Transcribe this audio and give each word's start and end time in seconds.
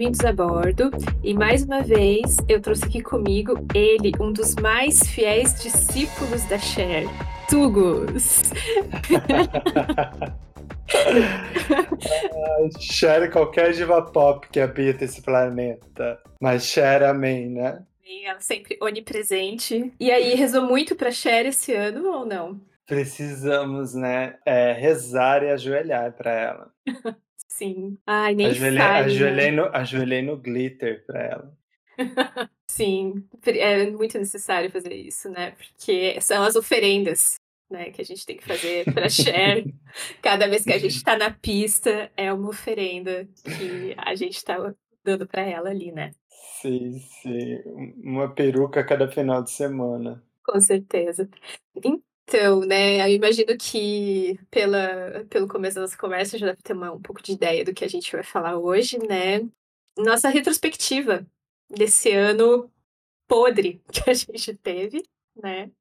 bem-vindos 0.00 0.24
a 0.24 0.32
bordo. 0.32 0.90
E 1.22 1.34
mais 1.34 1.62
uma 1.62 1.82
vez 1.82 2.38
eu 2.48 2.58
trouxe 2.58 2.86
aqui 2.86 3.02
comigo 3.02 3.52
ele, 3.74 4.12
um 4.18 4.32
dos 4.32 4.54
mais 4.54 5.06
fiéis 5.06 5.60
discípulos 5.60 6.42
da 6.46 6.58
Cher, 6.58 7.04
Tugos. 7.50 8.44
Cher 12.80 13.30
qualquer 13.30 13.72
diva 13.72 14.00
pop 14.00 14.48
que 14.48 14.58
habita 14.58 15.04
esse 15.04 15.20
planeta. 15.20 16.18
Mas 16.40 16.64
Cher, 16.64 17.02
amém, 17.02 17.50
né? 17.50 17.82
Ela 18.24 18.40
sempre 18.40 18.78
onipresente. 18.80 19.92
E 20.00 20.10
aí, 20.10 20.34
rezou 20.34 20.62
muito 20.62 20.96
pra 20.96 21.10
Cher 21.10 21.44
esse 21.44 21.74
ano 21.74 22.08
ou 22.08 22.24
não? 22.24 22.58
Precisamos, 22.86 23.94
né, 23.94 24.38
é, 24.46 24.72
rezar 24.72 25.42
e 25.42 25.50
ajoelhar 25.50 26.14
para 26.14 26.32
ela. 26.32 26.70
Sim. 27.60 27.98
Ai, 28.06 28.34
nem 28.34 28.46
ajoelhei, 28.46 28.78
fale, 28.78 29.04
ajoelhei, 29.12 29.50
né? 29.50 29.56
no, 29.56 29.64
ajoelhei 29.66 30.22
no 30.22 30.38
glitter 30.38 31.04
para 31.04 31.22
ela. 31.22 31.58
Sim, 32.66 33.28
é 33.44 33.90
muito 33.90 34.18
necessário 34.18 34.70
fazer 34.70 34.94
isso, 34.94 35.28
né? 35.28 35.50
Porque 35.50 36.18
são 36.22 36.42
as 36.42 36.56
oferendas, 36.56 37.34
né, 37.70 37.90
que 37.90 38.00
a 38.00 38.04
gente 38.04 38.24
tem 38.24 38.38
que 38.38 38.46
fazer 38.46 38.86
para 38.94 39.10
Cher. 39.10 39.66
Cada 40.22 40.48
vez 40.48 40.64
que 40.64 40.72
a 40.72 40.78
gente 40.78 40.96
está 40.96 41.18
na 41.18 41.30
pista, 41.30 42.10
é 42.16 42.32
uma 42.32 42.48
oferenda 42.48 43.28
que 43.44 43.94
a 43.98 44.14
gente 44.14 44.36
está 44.38 44.74
dando 45.04 45.26
para 45.26 45.42
ela 45.42 45.68
ali, 45.68 45.92
né? 45.92 46.12
Sim, 46.62 46.98
sim. 47.20 47.58
Uma 48.02 48.34
peruca 48.34 48.80
a 48.80 48.84
cada 48.84 49.06
final 49.06 49.42
de 49.42 49.50
semana. 49.50 50.24
Com 50.42 50.58
certeza. 50.62 51.28
Então, 52.32 52.60
né, 52.60 53.00
eu 53.10 53.16
imagino 53.16 53.56
que 53.58 54.38
pela, 54.52 55.24
pelo 55.28 55.48
começo 55.48 55.74
da 55.74 55.80
nossa 55.80 55.98
conversa 55.98 56.38
já 56.38 56.46
deve 56.46 56.62
ter 56.62 56.74
uma, 56.74 56.92
um 56.92 57.02
pouco 57.02 57.20
de 57.20 57.32
ideia 57.32 57.64
do 57.64 57.74
que 57.74 57.84
a 57.84 57.88
gente 57.88 58.12
vai 58.12 58.22
falar 58.22 58.56
hoje, 58.56 58.98
né? 58.98 59.40
Nossa 59.98 60.28
retrospectiva 60.28 61.26
desse 61.68 62.12
ano 62.12 62.70
podre 63.26 63.82
que 63.92 64.08
a 64.08 64.14
gente 64.14 64.54
teve, 64.54 65.02
né? 65.34 65.72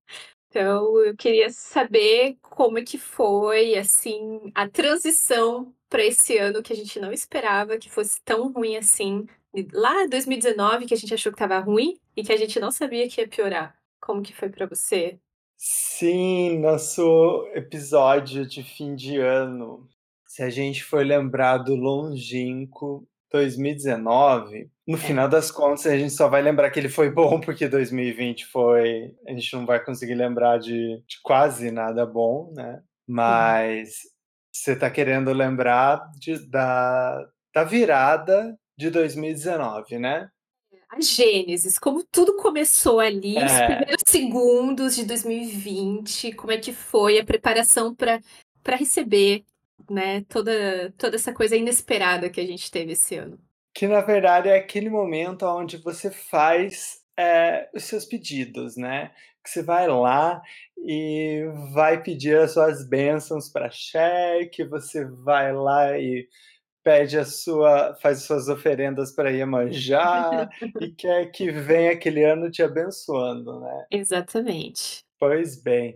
Então, 0.49 0.99
eu 1.05 1.15
queria 1.15 1.51
saber 1.51 2.37
como 2.41 2.79
é 2.79 2.83
que 2.83 2.97
foi, 2.97 3.75
assim, 3.75 4.51
a 4.55 4.67
transição 4.67 5.75
para 5.87 6.03
esse 6.03 6.37
ano 6.39 6.63
que 6.63 6.73
a 6.73 6.75
gente 6.75 6.99
não 6.99 7.11
esperava 7.13 7.77
que 7.77 7.91
fosse 7.91 8.19
tão 8.23 8.51
ruim 8.51 8.75
assim. 8.75 9.27
Lá 9.73 10.03
em 10.03 10.09
2019, 10.09 10.87
que 10.87 10.95
a 10.95 10.97
gente 10.97 11.13
achou 11.13 11.31
que 11.31 11.37
estava 11.37 11.59
ruim 11.59 11.99
e 12.15 12.23
que 12.23 12.33
a 12.33 12.37
gente 12.37 12.59
não 12.59 12.71
sabia 12.71 13.07
que 13.07 13.21
ia 13.21 13.27
piorar. 13.27 13.79
Como 14.01 14.23
que 14.23 14.33
foi 14.35 14.49
para 14.49 14.65
você? 14.65 15.19
Sim, 15.61 16.57
nosso 16.59 17.45
episódio 17.53 18.47
de 18.47 18.63
fim 18.63 18.95
de 18.95 19.17
ano. 19.19 19.85
Se 20.25 20.41
a 20.41 20.49
gente 20.49 20.81
for 20.81 21.05
lembrar 21.05 21.57
do 21.57 21.75
longínquo 21.75 23.05
2019, 23.29 24.71
no 24.87 24.95
É. 24.95 24.97
final 24.97 25.27
das 25.27 25.51
contas 25.51 25.85
a 25.85 25.97
gente 25.97 26.13
só 26.13 26.29
vai 26.29 26.41
lembrar 26.41 26.71
que 26.71 26.79
ele 26.79 26.87
foi 26.87 27.11
bom 27.11 27.41
porque 27.41 27.67
2020 27.67 28.45
foi. 28.45 29.13
A 29.27 29.31
gente 29.33 29.53
não 29.53 29.65
vai 29.65 29.83
conseguir 29.83 30.15
lembrar 30.15 30.59
de, 30.59 31.03
de 31.05 31.19
quase 31.21 31.71
nada 31.71 32.05
bom, 32.05 32.53
né? 32.55 32.81
Mas 33.05 33.99
você 34.49 34.77
tá 34.77 34.89
querendo 34.89 35.33
lembrar 35.33 36.09
de, 36.17 36.39
da, 36.49 37.21
da 37.53 37.65
virada 37.65 38.57
de 38.77 38.89
2019, 38.89 39.99
né? 39.99 40.29
A 40.89 40.99
Gênesis, 41.01 41.77
como 41.77 42.03
tudo 42.03 42.35
começou 42.37 42.99
ali, 42.99 43.35
os 43.37 43.51
É. 43.51 43.65
primeiros 43.67 44.03
segundos 44.07 44.95
de 44.95 45.05
2020, 45.05 46.33
como 46.33 46.51
é 46.51 46.57
que 46.57 46.73
foi 46.73 47.19
a 47.19 47.25
preparação 47.25 47.93
para 47.95 48.19
para 48.63 48.75
receber, 48.75 49.45
né, 49.89 50.21
toda 50.27 50.91
toda 50.97 51.15
essa 51.15 51.33
coisa 51.33 51.55
inesperada 51.55 52.29
que 52.29 52.41
a 52.41 52.45
gente 52.45 52.69
teve 52.71 52.91
esse 52.93 53.15
ano. 53.15 53.39
Que 53.73 53.87
na 53.87 54.01
verdade 54.01 54.49
é 54.49 54.57
aquele 54.57 54.89
momento 54.89 55.43
onde 55.45 55.77
você 55.77 56.09
faz 56.11 57.01
é, 57.17 57.69
os 57.73 57.83
seus 57.83 58.05
pedidos, 58.05 58.75
né? 58.75 59.11
Que 59.43 59.49
você 59.49 59.63
vai 59.63 59.87
lá 59.87 60.41
e 60.77 61.45
vai 61.73 62.01
pedir 62.01 62.37
as 62.37 62.51
suas 62.53 62.87
bênçãos 62.87 63.47
para 63.49 63.69
Cher, 63.69 64.49
que 64.49 64.65
você 64.65 65.05
vai 65.05 65.53
lá 65.53 65.97
e 65.97 66.27
pede 66.83 67.17
a 67.17 67.25
sua, 67.25 67.95
faz 68.01 68.19
as 68.19 68.23
suas 68.23 68.47
oferendas 68.47 69.11
para 69.11 69.31
Iemanjá 69.31 70.49
e 70.79 70.91
quer 70.95 71.25
que 71.31 71.51
venha 71.51 71.91
aquele 71.91 72.23
ano 72.23 72.49
te 72.49 72.63
abençoando, 72.63 73.59
né? 73.59 73.85
Exatamente. 73.91 75.03
Pois 75.19 75.61
bem, 75.61 75.95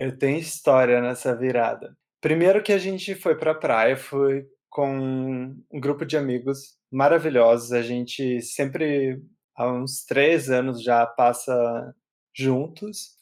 eu 0.00 0.16
tenho 0.16 0.38
história 0.38 1.00
nessa 1.00 1.36
virada. 1.36 1.96
Primeiro 2.20 2.62
que 2.62 2.72
a 2.72 2.78
gente 2.78 3.14
foi 3.14 3.36
pra 3.36 3.54
praia, 3.54 3.96
foi 3.96 4.46
com 4.70 5.54
um 5.70 5.80
grupo 5.80 6.06
de 6.06 6.16
amigos 6.16 6.76
maravilhosos. 6.90 7.72
A 7.72 7.82
gente 7.82 8.40
sempre, 8.40 9.20
há 9.54 9.70
uns 9.70 10.04
três 10.04 10.50
anos 10.50 10.82
já 10.82 11.06
passa 11.06 11.94
juntos. 12.34 13.16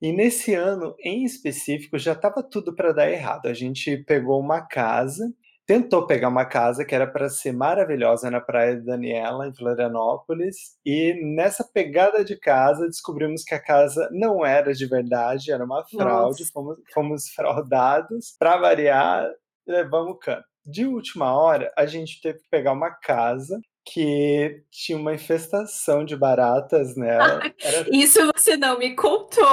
E 0.00 0.12
nesse 0.12 0.54
ano, 0.54 0.94
em 1.00 1.24
específico, 1.24 1.98
já 1.98 2.12
estava 2.12 2.42
tudo 2.42 2.74
para 2.74 2.92
dar 2.92 3.10
errado. 3.10 3.46
A 3.46 3.54
gente 3.54 3.96
pegou 3.98 4.40
uma 4.40 4.60
casa, 4.60 5.32
tentou 5.68 6.06
pegar 6.06 6.30
uma 6.30 6.46
casa 6.46 6.82
que 6.82 6.94
era 6.94 7.06
para 7.06 7.28
ser 7.28 7.52
maravilhosa 7.52 8.30
na 8.30 8.40
Praia 8.40 8.76
de 8.76 8.86
Daniela, 8.86 9.46
em 9.46 9.54
Florianópolis, 9.54 10.78
e 10.84 11.12
nessa 11.36 11.62
pegada 11.62 12.24
de 12.24 12.36
casa 12.38 12.86
descobrimos 12.86 13.44
que 13.44 13.54
a 13.54 13.62
casa 13.62 14.08
não 14.10 14.46
era 14.46 14.72
de 14.72 14.86
verdade, 14.86 15.52
era 15.52 15.62
uma 15.62 15.84
fraude, 15.84 16.40
Nossa. 16.40 16.52
fomos, 16.54 16.78
fomos 16.94 17.28
fraudados, 17.28 18.34
para 18.38 18.56
variar, 18.56 19.30
levamos 19.66 20.12
o 20.12 20.18
cano. 20.18 20.42
De 20.64 20.86
última 20.86 21.38
hora, 21.38 21.70
a 21.76 21.84
gente 21.84 22.18
teve 22.22 22.38
que 22.38 22.48
pegar 22.50 22.72
uma 22.72 22.90
casa 22.90 23.60
que 23.92 24.62
tinha 24.70 24.98
uma 24.98 25.14
infestação 25.14 26.04
de 26.04 26.16
baratas 26.16 26.94
nela. 26.96 27.40
Era... 27.62 27.86
Isso 27.90 28.20
você 28.34 28.56
não 28.56 28.78
me 28.78 28.94
contou. 28.94 29.46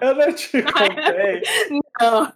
Eu 0.00 0.14
não 0.14 0.32
te 0.32 0.62
contei. 0.62 1.42
Não, 2.00 2.32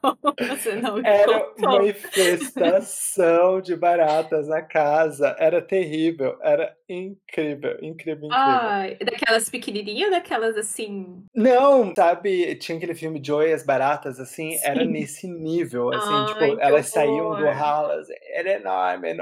você 0.48 0.74
não 0.76 0.96
me 0.96 1.02
Era 1.08 1.40
contou. 1.40 1.80
uma 1.80 1.88
infestação 1.88 3.60
de 3.60 3.76
baratas 3.76 4.48
na 4.48 4.62
casa. 4.62 5.36
Era 5.38 5.62
terrível. 5.62 6.36
Era 6.42 6.74
incrível, 6.88 7.72
incrível, 7.80 8.26
incrível. 8.26 8.28
Ai, 8.32 8.96
daquelas 8.96 9.48
pequenininhas 9.48 10.06
ou 10.06 10.10
daquelas 10.10 10.56
assim? 10.56 11.24
Não, 11.34 11.94
sabe, 11.94 12.56
tinha 12.56 12.76
aquele 12.76 12.94
filme 12.94 13.22
Joy 13.24 13.52
as 13.52 13.64
Baratas, 13.64 14.18
assim, 14.20 14.58
era 14.62 14.80
Sim. 14.82 14.90
nesse 14.90 15.26
nível, 15.28 15.90
assim, 15.92 16.12
Ai, 16.12 16.26
tipo, 16.26 16.60
elas 16.60 16.86
saíam 16.88 17.30
do 17.30 17.42
horror. 17.42 17.54
ralo, 17.54 17.92
assim, 17.92 18.12
era 18.34 18.52
enorme, 18.52 19.14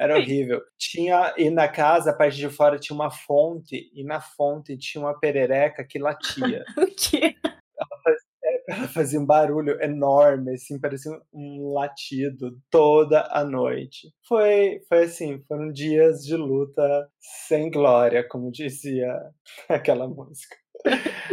era 0.00 0.16
horrível. 0.18 0.60
Tinha, 0.76 1.27
e 1.36 1.50
na 1.50 1.68
casa, 1.68 2.10
a 2.10 2.14
parte 2.14 2.36
de 2.36 2.48
fora, 2.48 2.78
tinha 2.78 2.94
uma 2.94 3.10
fonte, 3.10 3.90
e 3.94 4.04
na 4.04 4.20
fonte 4.20 4.76
tinha 4.76 5.02
uma 5.04 5.18
perereca 5.18 5.84
que 5.84 5.98
latia. 5.98 6.64
O 6.78 6.86
quê? 6.94 7.34
Ela 8.68 8.86
fazia 8.88 9.18
um 9.18 9.24
barulho 9.24 9.80
enorme, 9.82 10.52
assim, 10.52 10.78
parecia 10.78 11.10
um 11.32 11.72
latido 11.72 12.58
toda 12.70 13.26
a 13.30 13.42
noite. 13.42 14.12
Foi, 14.26 14.80
foi 14.88 15.04
assim, 15.04 15.42
foram 15.48 15.72
dias 15.72 16.22
de 16.22 16.36
luta 16.36 17.08
sem 17.18 17.70
glória, 17.70 18.22
como 18.28 18.52
dizia 18.52 19.14
aquela 19.68 20.06
música. 20.06 20.54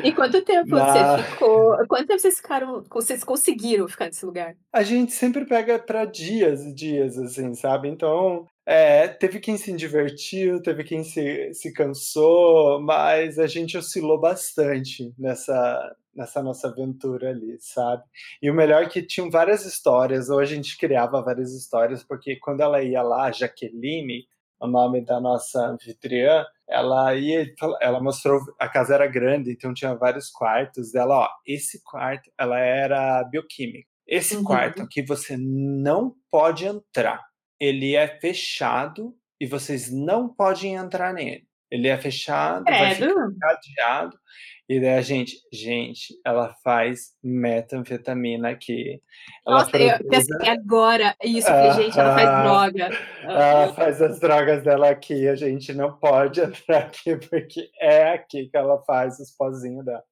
E 0.03 0.12
quanto 0.13 0.41
tempo 0.44 0.69
Mas- 0.72 1.22
você 1.22 1.31
ficou? 1.31 1.77
Quanto 1.88 2.07
tempo 2.07 2.19
vocês 2.19 2.38
ficaram? 2.38 2.83
Vocês 2.89 3.23
conseguiram 3.23 3.88
ficar 3.88 4.06
nesse 4.06 4.25
lugar? 4.25 4.56
A 4.73 4.81
gente 4.81 5.12
sempre 5.12 5.45
pega 5.45 5.77
para 5.77 6.06
dias 6.06 6.62
e 6.63 6.73
dias, 6.73 7.17
assim, 7.17 7.53
sabe? 7.53 7.89
Então, 7.89 8.47
é, 8.65 9.07
teve 9.07 9.39
quem 9.39 9.57
se 9.57 9.71
divertiu, 9.73 10.61
teve 10.61 10.83
quem 10.83 11.03
se, 11.03 11.53
se 11.53 11.71
cansou, 11.73 12.81
mas 12.81 13.37
a 13.37 13.47
gente 13.47 13.77
oscilou 13.77 14.19
bastante 14.19 15.13
nessa, 15.17 15.95
nessa 16.15 16.41
nossa 16.41 16.67
aventura 16.69 17.29
ali, 17.29 17.57
sabe? 17.59 18.03
E 18.41 18.50
o 18.50 18.53
melhor 18.56 18.83
é 18.83 18.89
que 18.89 19.03
tinham 19.03 19.29
várias 19.29 19.65
histórias, 19.65 20.29
ou 20.29 20.39
a 20.39 20.45
gente 20.45 20.77
criava 20.77 21.21
várias 21.21 21.53
histórias, 21.53 22.03
porque 22.03 22.38
quando 22.38 22.62
ela 22.62 22.81
ia 22.81 23.01
lá, 23.03 23.25
a 23.27 23.31
Jaqueline, 23.31 24.25
o 24.59 24.68
nome 24.68 25.01
da 25.06 25.19
nossa 25.19 25.59
anfitriã, 25.68 26.45
ela 26.68 27.13
ia, 27.13 27.45
ela 27.81 28.01
mostrou, 28.01 28.39
a 28.59 28.68
casa 28.68 28.95
era 28.95 29.06
grande, 29.06 29.51
então 29.51 29.73
tinha 29.73 29.94
vários 29.94 30.29
quartos 30.31 30.91
dela, 30.91 31.15
ó, 31.25 31.29
esse 31.45 31.83
quarto, 31.83 32.31
ela 32.38 32.57
era 32.59 33.23
bioquímica. 33.25 33.88
Esse 34.07 34.38
Uhum. 34.38 34.44
quarto 34.44 34.81
aqui 34.83 35.01
você 35.03 35.35
não 35.38 36.15
pode 36.31 36.65
entrar. 36.65 37.21
Ele 37.60 37.96
é 37.96 38.07
fechado 38.07 39.16
e 39.40 39.46
vocês 39.46 39.92
não 39.92 40.28
podem 40.28 40.75
entrar 40.75 41.13
nele. 41.13 41.48
Ele 41.72 41.88
é 41.88 41.98
fechado, 41.98 42.63
vai 42.66 42.94
ficar 42.96 43.13
Credo. 43.13 43.40
cadeado. 43.40 44.19
E 44.68 44.80
daí 44.80 44.96
a 44.98 45.02
gente, 45.02 45.38
gente, 45.54 46.13
ela 46.25 46.56
faz 46.63 47.13
metanfetamina 47.24 48.50
aqui. 48.50 49.00
Ela 49.46 49.60
Nossa, 49.60 49.78
eu 49.78 49.98
produz 50.00 50.28
pensei 50.28 50.50
agora 50.50 51.16
isso, 51.24 51.48
eu 51.48 51.54
falei, 51.54 51.84
gente, 51.84 52.00
ela 52.00 52.16
faz 52.16 52.44
droga. 52.44 52.90
ela 53.24 53.74
faz 53.74 54.02
as 54.02 54.19
drogas 54.19 54.63
dela 54.63 54.90
aqui, 54.90 55.28
a 55.28 55.36
gente 55.36 55.72
não 55.74 55.96
pode 55.98 56.40
entrar 56.42 56.78
aqui, 56.86 57.16
porque 57.16 57.69
é 57.80 58.10
aqui 58.13 58.48
que 58.48 58.57
ela 58.57 58.81
faz 58.86 59.19
os 59.19 59.31
pozinhos 59.31 59.86
dela. 59.86 60.04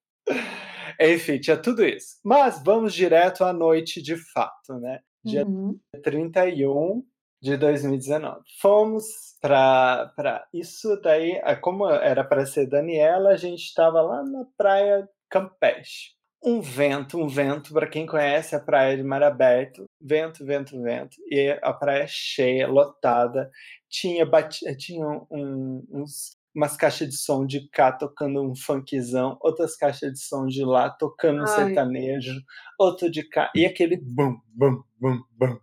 Enfim, 1.00 1.40
tinha 1.40 1.58
tudo 1.58 1.84
isso. 1.84 2.20
Mas 2.24 2.62
vamos 2.64 2.94
direto 2.94 3.44
à 3.44 3.52
noite 3.54 4.02
de 4.02 4.16
fato, 4.34 4.80
né? 4.80 5.00
Dia 5.24 5.46
Uhum. 5.46 5.80
31 6.04 7.04
de 7.44 7.58
2019. 7.58 8.42
Fomos 8.62 9.04
pra 9.42 10.46
isso 10.54 10.98
daí, 11.04 11.40
ah, 11.44 11.58
como 11.58 11.86
era 11.90 12.24
pra 12.24 12.46
ser 12.46 12.68
Daniela, 12.68 13.32
a 13.32 13.38
gente 13.38 13.64
estava 13.64 14.02
lá 14.02 14.24
na 14.24 14.46
praia 14.58 15.08
Campeche. 15.30 16.12
Um 16.46 16.62
vento, 16.62 17.18
um 17.20 17.28
vento, 17.28 17.74
pra 17.74 17.88
quem 17.88 18.06
conhece 18.06 18.56
a 18.56 18.60
praia 18.60 18.96
de 18.98 19.04
mar 19.04 19.24
aberto, 19.24 19.86
vento, 20.02 20.46
vento, 20.46 20.82
vento, 20.82 21.16
e 21.30 21.58
a 21.62 21.74
praia 21.74 22.06
cheia, 22.08 22.68
lotada, 22.68 23.50
tinha 23.90 24.26
bati 24.26 24.66
tinha 24.78 25.06
um 25.32 25.84
uns 25.92 26.38
umas 26.56 26.78
caixa 26.78 27.06
de 27.08 27.16
som 27.18 27.46
de 27.46 27.68
cá 27.72 27.92
tocando 27.92 28.42
um 28.42 28.56
funkzão, 28.56 29.38
outras 29.42 29.76
caixas 29.76 30.14
de 30.14 30.20
som 30.20 30.46
de 30.46 30.64
lá 30.64 30.90
tocando 30.90 31.42
um 31.44 31.48
sertanejo, 31.48 32.40
outro 32.80 33.10
de 33.10 33.24
cá, 33.28 33.52
e 33.56 33.66
aquele 33.66 33.98
bum, 33.98 34.36
bum, 34.56 34.82
bum, 35.00 35.20
bum. 35.32 35.58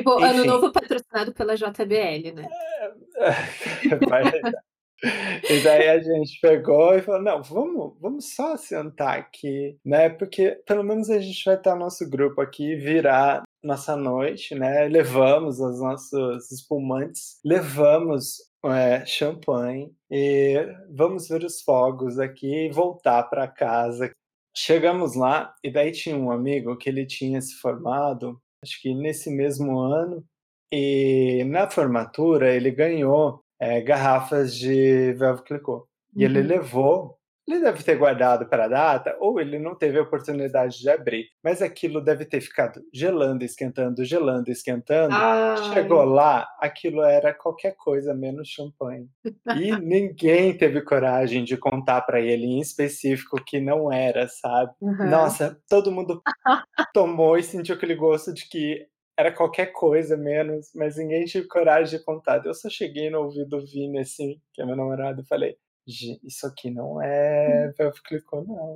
Tipo, 0.00 0.18
Ano 0.18 0.38
Enfim. 0.40 0.46
Novo 0.46 0.72
patrocinado 0.72 1.32
pela 1.34 1.54
JBL, 1.56 2.32
né. 2.34 2.48
E 5.02 5.60
daí 5.64 5.88
a 5.88 5.98
gente 5.98 6.38
pegou 6.42 6.94
e 6.94 7.00
falou: 7.00 7.22
"Não, 7.22 7.42
vamos 7.42 7.94
vamos 7.98 8.34
só 8.34 8.54
sentar 8.58 9.18
aqui, 9.18 9.78
né, 9.82 10.10
porque 10.10 10.60
pelo 10.66 10.84
menos 10.84 11.08
a 11.08 11.18
gente 11.18 11.42
vai 11.42 11.54
estar 11.54 11.74
nosso 11.74 12.06
grupo 12.08 12.40
aqui, 12.42 12.76
virar 12.76 13.42
nossa 13.62 13.96
noite, 13.96 14.54
né". 14.54 14.88
Levamos 14.88 15.58
os 15.58 15.80
nossos 15.80 16.52
espumantes, 16.52 17.40
levamos, 17.42 18.36
eh, 18.66 19.02
champanhe 19.06 19.90
e 20.10 20.54
vamos 20.94 21.28
ver 21.28 21.44
os 21.44 21.62
fogos 21.62 22.18
aqui 22.18 22.66
e 22.66 22.70
voltar 22.70 23.22
pra 23.24 23.48
casa. 23.48 24.10
Chegamos 24.54 25.14
lá 25.16 25.54
e 25.64 25.70
daí 25.72 25.92
tinha 25.92 26.16
um 26.16 26.30
amigo 26.30 26.76
que 26.76 26.90
ele 26.90 27.06
tinha 27.06 27.40
se 27.40 27.54
formado, 27.54 28.38
acho 28.62 28.80
que 28.82 28.94
nesse 28.94 29.30
mesmo 29.30 29.78
ano, 29.80 30.24
e 30.72 31.44
na 31.44 31.68
formatura 31.70 32.54
ele 32.54 32.70
ganhou, 32.70 33.42
eh, 33.60 33.80
garrafas 33.82 34.54
de 34.56 35.12
Veuve 35.14 35.42
Clicquot. 35.44 35.84
E 36.16 36.24
ele 36.24 36.40
Uhum. 36.40 36.46
levou, 36.46 37.18
ele 37.50 37.60
deve 37.60 37.82
ter 37.82 37.96
guardado 37.96 38.46
pra 38.46 38.68
data 38.68 39.16
ou 39.20 39.40
ele 39.40 39.58
não 39.58 39.74
teve 39.74 39.98
a 39.98 40.02
oportunidade 40.02 40.78
de 40.78 40.88
abrir, 40.88 41.26
mas 41.42 41.60
aquilo 41.62 42.00
deve 42.00 42.24
ter 42.24 42.40
ficado 42.40 42.80
gelando, 42.92 43.44
esquentando, 43.44 44.04
gelando, 44.04 44.50
esquentando. 44.50 45.14
Chegou 45.72 46.00
Ai. 46.00 46.06
lá, 46.06 46.48
aquilo 46.60 47.02
era 47.02 47.34
qualquer 47.34 47.74
coisa 47.76 48.14
menos 48.14 48.48
champanhe. 48.48 49.08
E 49.56 49.72
ninguém 49.80 50.56
teve 50.56 50.80
coragem 50.82 51.44
de 51.44 51.56
contar 51.56 52.02
pra 52.02 52.20
ele 52.20 52.46
em 52.46 52.60
específico 52.60 53.42
que 53.44 53.60
não 53.60 53.92
era, 53.92 54.28
sabe. 54.28 54.72
Aham. 54.82 55.10
Nossa, 55.10 55.60
todo 55.68 55.92
mundo 55.92 56.22
tomou 56.94 57.36
e 57.36 57.42
sentiu 57.42 57.74
aquele 57.74 57.94
gosto 57.94 58.32
de 58.32 58.48
que 58.48 58.86
era 59.18 59.30
qualquer 59.30 59.66
coisa 59.72 60.16
menos, 60.16 60.70
mas 60.74 60.96
ninguém 60.96 61.26
teve 61.26 61.46
coragem 61.46 61.98
de 61.98 62.04
contar. 62.04 62.44
Eu 62.44 62.54
só 62.54 62.70
cheguei 62.70 63.10
no 63.10 63.20
ouvido 63.20 63.58
do 63.58 63.66
Vini, 63.66 63.98
assim, 63.98 64.40
que 64.54 64.62
é 64.62 64.66
meu 64.66 64.74
namorado, 64.76 65.20
e 65.20 65.26
falei: 65.26 65.50
"Gen 65.50 65.56
isso 65.86 66.46
aqui 66.46 66.70
não 66.70 67.02
é 67.02 67.72
Veuve 67.76 68.02
Clicquot 68.02 68.46
não". 68.46 68.72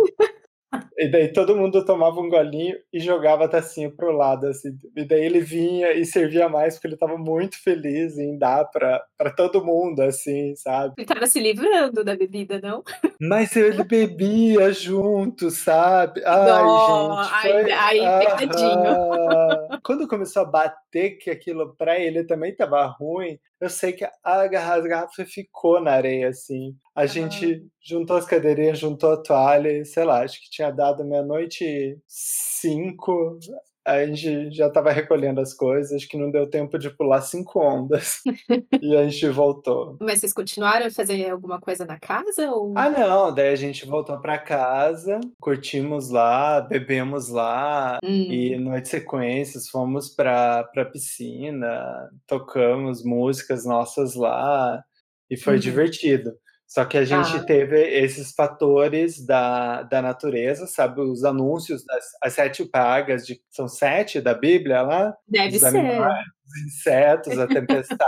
E 0.96 1.08
daí 1.08 1.32
todo 1.32 1.56
mundo 1.56 1.84
tomava 1.84 2.20
um 2.20 2.28
golinho 2.28 2.76
e 2.92 3.00
jogava 3.00 3.44
a 3.44 3.48
tacinha 3.48 3.90
para 3.90 4.08
o 4.08 4.12
lado, 4.12 4.46
assim, 4.46 4.76
e 4.96 5.04
daí 5.04 5.24
ele 5.24 5.40
vinha 5.40 5.92
e 5.92 6.04
servia 6.04 6.48
mais, 6.48 6.74
porque 6.74 6.86
ele 6.86 6.94
estava 6.94 7.16
muito 7.16 7.60
feliz 7.62 8.16
em 8.16 8.38
dar 8.38 8.64
pra 8.66 9.04
pra 9.16 9.30
todo 9.30 9.64
mundo, 9.64 10.00
assim, 10.00 10.54
sabe. 10.56 10.94
Ele 10.96 11.04
estava 11.04 11.26
se 11.26 11.40
livrando 11.40 12.04
da 12.04 12.16
bebida, 12.16 12.60
não? 12.60 12.82
Mas 13.20 13.56
ele 13.56 13.82
bebia 13.84 14.72
junto, 14.72 15.50
sabe. 15.50 16.22
Ai 16.24 16.44
dó, 16.44 16.76
gente, 16.78 17.32
ai 17.32 17.62
foi 17.62 17.72
ai 17.72 18.00
aham. 18.00 19.80
Quando 19.82 20.08
começou 20.08 20.42
a 20.42 20.46
bater 20.46 20.83
que 21.10 21.30
aquilo 21.30 21.74
pra 21.76 21.98
ele 21.98 22.24
também 22.24 22.52
estava 22.52 22.84
ruim, 22.86 23.38
eu 23.60 23.68
sei 23.70 23.92
que 23.92 24.04
a 24.22 24.46
garra 24.48 24.74
as 24.76 24.84
garrafa 24.84 25.24
ficou 25.26 25.80
na 25.80 25.92
areia, 25.92 26.28
assim. 26.28 26.76
A 26.94 27.02
Ah. 27.02 27.06
gente 27.06 27.66
juntou 27.82 28.16
as 28.16 28.26
cadeirinhas, 28.26 28.78
juntou 28.78 29.12
a 29.12 29.22
toalha 29.22 29.84
sei 29.84 30.04
lá, 30.04 30.22
acho 30.22 30.40
que 30.42 30.50
tinha 30.50 30.70
dado 30.70 31.04
meia-noite 31.04 31.98
5, 32.08 33.38
a 33.86 34.04
gente 34.06 34.50
já 34.54 34.68
estava 34.68 34.90
recolhendo 34.92 35.40
as 35.40 35.54
coisas, 35.54 35.92
acho 35.92 36.08
que 36.08 36.16
não 36.18 36.30
deu 36.30 36.48
tempo 36.48 36.78
de 36.78 36.90
pular 36.90 37.20
5 37.22 37.60
ondas, 37.60 38.20
e 38.82 38.96
a 38.96 39.04
gente 39.08 39.28
voltou. 39.28 39.96
Mas 40.00 40.20
vocês 40.20 40.32
continuaram 40.32 40.86
a 40.86 40.90
fazer 40.90 41.30
alguma 41.30 41.60
coisa 41.60 41.84
na 41.86 41.98
casa 41.98 42.50
ou 42.52 42.74
Ah 42.76 42.90
não, 42.90 43.32
daí 43.32 43.50
a 43.50 43.56
gente 43.56 43.86
voltou 43.86 44.20
pra 44.20 44.36
casa, 44.38 45.20
curtimos 45.40 46.10
lá, 46.10 46.60
bebemos 46.60 47.28
lá, 47.28 47.98
e 48.28 48.56
Hum. 48.56 48.58
noite 48.58 48.88
sequências 48.88 49.68
fomos 49.68 50.08
pra 50.14 50.64
pra 50.64 50.84
piscina, 50.84 52.10
tocamos 52.26 53.04
músicas 53.04 53.64
nossas 53.64 54.14
lá, 54.16 54.82
e 55.30 55.36
foi 55.36 55.54
Uhum. 55.54 55.60
divertido. 55.60 56.32
Só 56.74 56.84
que 56.84 56.98
a 56.98 57.04
gente 57.04 57.36
Ah. 57.36 57.44
teve 57.44 57.80
esses 57.80 58.32
fatores 58.32 59.24
da 59.24 59.82
da 59.84 60.02
natureza, 60.02 60.66
sabe, 60.66 61.00
os 61.02 61.22
anúncios 61.22 61.84
das 61.86 62.04
as 62.20 62.32
7 62.32 62.64
pragas 62.64 63.24
de 63.24 63.40
são 63.48 63.68
7 63.68 64.20
da 64.20 64.34
Bíblia 64.34 64.82
lá? 64.82 65.14
Deve 65.28 65.52
Dos 65.52 65.62
animais, 65.62 66.24
ser. 66.24 66.32
dos 66.44 66.66
insetos, 66.66 67.38
a 67.38 67.46
tempestade, 67.46 68.00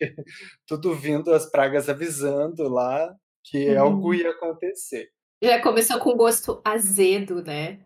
tudo 0.66 0.92
vindo 0.92 1.32
as 1.32 1.48
pragas 1.48 1.88
avisando 1.88 2.68
lá 2.68 3.14
que 3.44 3.76
algo 3.76 4.08
Uhum. 4.08 4.14
ia 4.14 4.30
acontecer. 4.30 5.06
Já 5.40 5.60
começou 5.62 6.00
com 6.00 6.16
gosto 6.16 6.60
azedo, 6.64 7.42
né. 7.44 7.78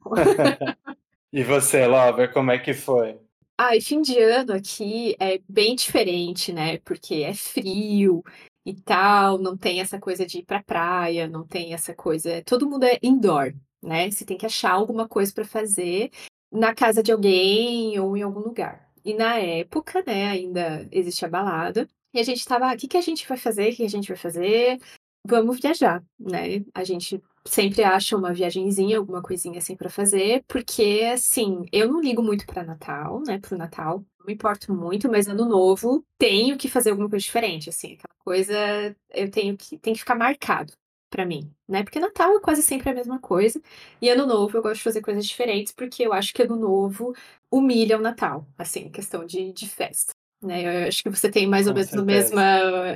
E 1.32 1.42
você, 1.42 1.86
Lover, 1.86 2.32
como 2.32 2.50
é 2.52 2.58
que 2.58 2.72
foi? 2.74 3.18
Ai, 3.58 3.80
fim 3.80 4.00
de 4.02 4.18
ano 4.18 4.52
aqui 4.52 5.16
é 5.18 5.40
bem 5.48 5.74
diferente, 5.74 6.52
né, 6.52 6.78
porque 6.84 7.16
é 7.24 7.32
frio 7.34 8.22
e 8.66 8.74
tal, 8.74 9.38
não 9.38 9.56
tem 9.56 9.80
essa 9.80 9.98
coisa 10.00 10.24
de 10.26 10.38
ir 10.38 10.44
pra 10.44 10.62
praia, 10.62 11.28
não 11.28 11.46
tem 11.46 11.74
essa 11.74 11.94
coisa 11.94 12.42
todo 12.44 12.68
mundo 12.68 12.84
é 12.84 12.98
indoor, 13.02 13.54
né, 13.82 14.10
você 14.10 14.24
tem 14.24 14.36
que 14.38 14.46
achar 14.46 14.72
alguma 14.72 15.08
coisa 15.08 15.32
pra 15.32 15.44
fazer 15.44 16.10
na 16.52 16.74
casa 16.74 17.02
de 17.02 17.12
alguém 17.12 17.98
ou 18.00 18.16
em 18.16 18.22
algum 18.22 18.40
lugar. 18.40 18.88
E 19.04 19.14
na 19.14 19.36
época, 19.38 20.02
né, 20.06 20.26
ainda 20.28 20.86
existe 20.92 21.24
a 21.24 21.28
balada, 21.28 21.88
e 22.14 22.20
a 22.20 22.22
gente 22.22 22.38
estava: 22.40 22.70
"Ah, 22.70 22.76
que 22.76 22.86
que 22.88 22.96
a 22.96 23.00
gente 23.00 23.26
vai 23.28 23.36
fazer, 23.38 23.70
que 23.70 23.76
que 23.78 23.82
a 23.84 23.88
gente 23.88 24.08
vai 24.08 24.16
fazer? 24.16 24.78
Vamos 25.26 25.58
viajar", 25.60 26.02
né. 26.20 26.64
A 26.74 26.84
gente 26.84 27.20
sempre 27.46 27.82
acha 27.84 28.16
uma 28.16 28.32
viagenzinha, 28.34 28.98
alguma 28.98 29.22
coisinha 29.22 29.58
assim 29.58 29.74
pra 29.76 29.90
fazer, 29.90 30.44
porque, 30.48 31.02
assim, 31.12 31.64
eu 31.72 31.88
não 31.88 32.00
ligo 32.00 32.22
muito 32.22 32.46
pra 32.46 32.62
Natal, 32.64 33.20
né, 33.26 33.38
para 33.40 33.54
o 33.54 33.58
Natal, 33.58 34.04
me 34.26 34.34
importo 34.34 34.72
muito, 34.74 35.08
mas 35.10 35.28
Ano 35.28 35.44
Novo 35.46 36.04
tenho 36.18 36.56
que 36.58 36.68
fazer 36.68 36.90
alguma 36.90 37.08
coisa 37.10 37.22
diferente, 37.24 37.68
assim, 37.70 37.94
aquela 37.94 38.14
coisa 38.24 38.96
eu 39.10 39.30
tenho 39.30 39.56
que 39.56 39.78
tem 39.78 39.92
que 39.94 40.00
ficar 40.00 40.14
marcado 40.14 40.72
pra 41.10 41.26
mim, 41.26 41.52
né, 41.68 41.82
porque 41.82 42.00
Natal 42.00 42.36
é 42.36 42.40
quase 42.40 42.62
sempre 42.62 42.88
a 42.90 42.94
mesma 42.94 43.18
coisa, 43.20 43.60
e 44.00 44.08
Ano 44.08 44.26
Novo 44.26 44.56
eu 44.56 44.62
gosto 44.62 44.76
de 44.78 44.82
fazer 44.84 45.02
coisas 45.02 45.26
diferentes, 45.26 45.72
porque 45.72 46.02
eu 46.06 46.12
acho 46.12 46.32
que 46.34 46.42
Ano 46.42 46.56
Novo 46.56 47.14
humilha 47.50 47.98
o 47.98 48.00
Natal, 48.02 48.46
assim, 48.58 48.88
questão 48.90 49.24
de 49.26 49.52
de 49.52 49.68
festa, 49.68 50.12
né. 50.42 50.84
Eu 50.84 50.88
acho 50.88 51.02
que 51.02 51.10
você 51.10 51.30
tem 51.30 51.46
mais 51.46 51.66
ou 51.66 51.72
Com 51.74 51.78
menos 51.80 51.92
o 51.92 52.04
mesma 52.04 52.42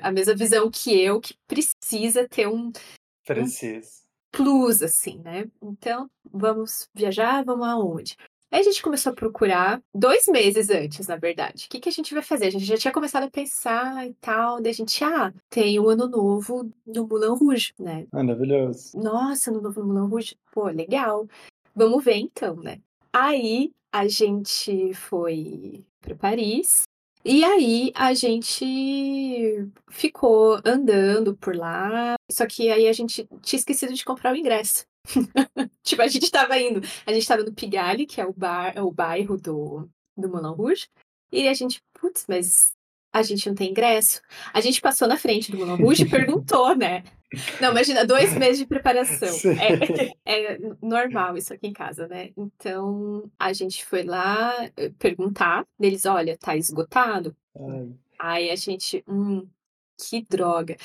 a 0.02 0.10
mesma 0.12 0.34
visão 0.34 0.70
que 0.70 0.98
eu, 1.00 1.20
que 1.20 1.34
precisa 1.46 2.26
ter 2.28 2.48
um 2.48 2.68
um 2.68 2.72
Preciso. 3.24 4.06
plus, 4.32 4.82
assim, 4.82 5.18
né. 5.20 5.46
Então: 5.62 6.08
"Vamos 6.32 6.88
viajar, 6.94 7.44
vamos 7.44 7.66
aonde?". 7.68 8.16
Aí 8.50 8.60
a 8.60 8.62
gente 8.62 8.80
começou 8.82 9.12
a 9.12 9.14
procurar 9.14 9.80
2 9.94 10.26
meses 10.28 10.70
antes, 10.70 11.06
na 11.08 11.16
verdade, 11.16 11.66
"Que 11.68 11.80
que 11.80 11.88
a 11.88 11.92
gente 11.92 12.14
vai 12.14 12.22
fazer?". 12.22 12.46
A 12.46 12.50
gente 12.50 12.64
já 12.64 12.76
tinha 12.76 12.92
começado 12.92 13.24
a 13.24 13.30
pensar 13.30 14.06
e 14.06 14.14
tal, 14.14 14.60
daí 14.60 14.70
a 14.70 14.74
gente: 14.74 15.02
"Ah, 15.04 15.32
tem 15.50 15.78
o 15.80 15.88
Ano 15.88 16.08
Novo 16.08 16.70
no 16.86 17.06
Moulin 17.06 17.36
Rouge, 17.36 17.72
né". 17.78 18.06
Maravilhoso. 18.12 18.96
"Nossa, 18.98 19.50
Ano 19.50 19.60
Novo 19.60 19.80
no 19.82 19.86
Moulin 19.92 20.08
Rouge? 20.10 20.36
Pô, 20.52 20.68
legal, 20.68 21.26
vamos 21.74 22.04
ver 22.04 22.16
então, 22.16 22.56
né". 22.56 22.80
Aí 23.12 23.72
a 23.92 24.06
gente 24.06 24.92
foi 24.94 25.84
pra 26.00 26.14
Paris, 26.14 26.84
e 27.24 27.42
aí 27.44 27.90
a 27.94 28.14
gente 28.14 28.64
ficou 29.90 30.60
andando 30.64 31.34
por 31.36 31.56
lá, 31.56 32.14
só 32.30 32.46
que 32.46 32.70
aí 32.70 32.86
a 32.86 32.92
gente 32.92 33.26
tinha 33.42 33.58
esquecido 33.58 33.92
de 33.94 34.04
comprar 34.04 34.32
o 34.32 34.36
ingresso. 34.36 34.84
Tipo, 35.82 36.02
a 36.02 36.08
gente 36.08 36.24
estava 36.24 36.58
indo 36.58 36.80
a 37.06 37.12
gente 37.12 37.22
estava 37.22 37.42
no 37.42 37.52
Pigalle, 37.52 38.06
que 38.06 38.20
é 38.20 38.26
o 38.26 38.32
bar 38.32 38.72
é 38.74 38.82
o 38.82 38.90
bairro 38.90 39.36
do 39.36 39.88
do 40.16 40.28
Moulin 40.28 40.54
Rouge, 40.54 40.88
e 41.30 41.46
a 41.48 41.54
gente: 41.54 41.82
"Puts, 41.94 42.24
mas 42.28 42.74
a 43.12 43.22
gente 43.22 43.46
não 43.48 43.54
tem 43.54 43.70
ingresso?". 43.70 44.20
A 44.52 44.60
gente 44.60 44.80
passou 44.80 45.06
na 45.06 45.16
frente 45.16 45.50
do 45.52 45.58
Moulin 45.58 45.82
Rouge 45.82 46.02
e 46.04 46.08
perguntou, 46.08 46.74
né. 46.74 47.02
Não, 47.60 47.70
imagina 47.70 48.04
2 48.04 48.32
meses 48.38 48.58
de 48.58 48.66
preparação, 48.66 49.28
é 49.58 50.14
é 50.54 50.58
normal 50.80 51.36
isso 51.36 51.52
aqui 51.52 51.66
em 51.66 51.72
casa, 51.72 52.06
né. 52.08 52.30
Então 52.36 53.30
a 53.38 53.52
gente 53.52 53.84
foi 53.84 54.02
lá, 54.02 54.54
eh, 54.76 54.90
perguntar, 54.98 55.66
daí 55.78 55.90
eles: 55.90 56.06
"Olha, 56.06 56.36
tá 56.38 56.56
esgotado". 56.56 57.36
Ai. 57.54 57.92
Aí 58.18 58.50
a 58.50 58.56
gente: 58.56 59.04
"Hum, 59.06 59.46
que 59.98 60.22
droga". 60.22 60.76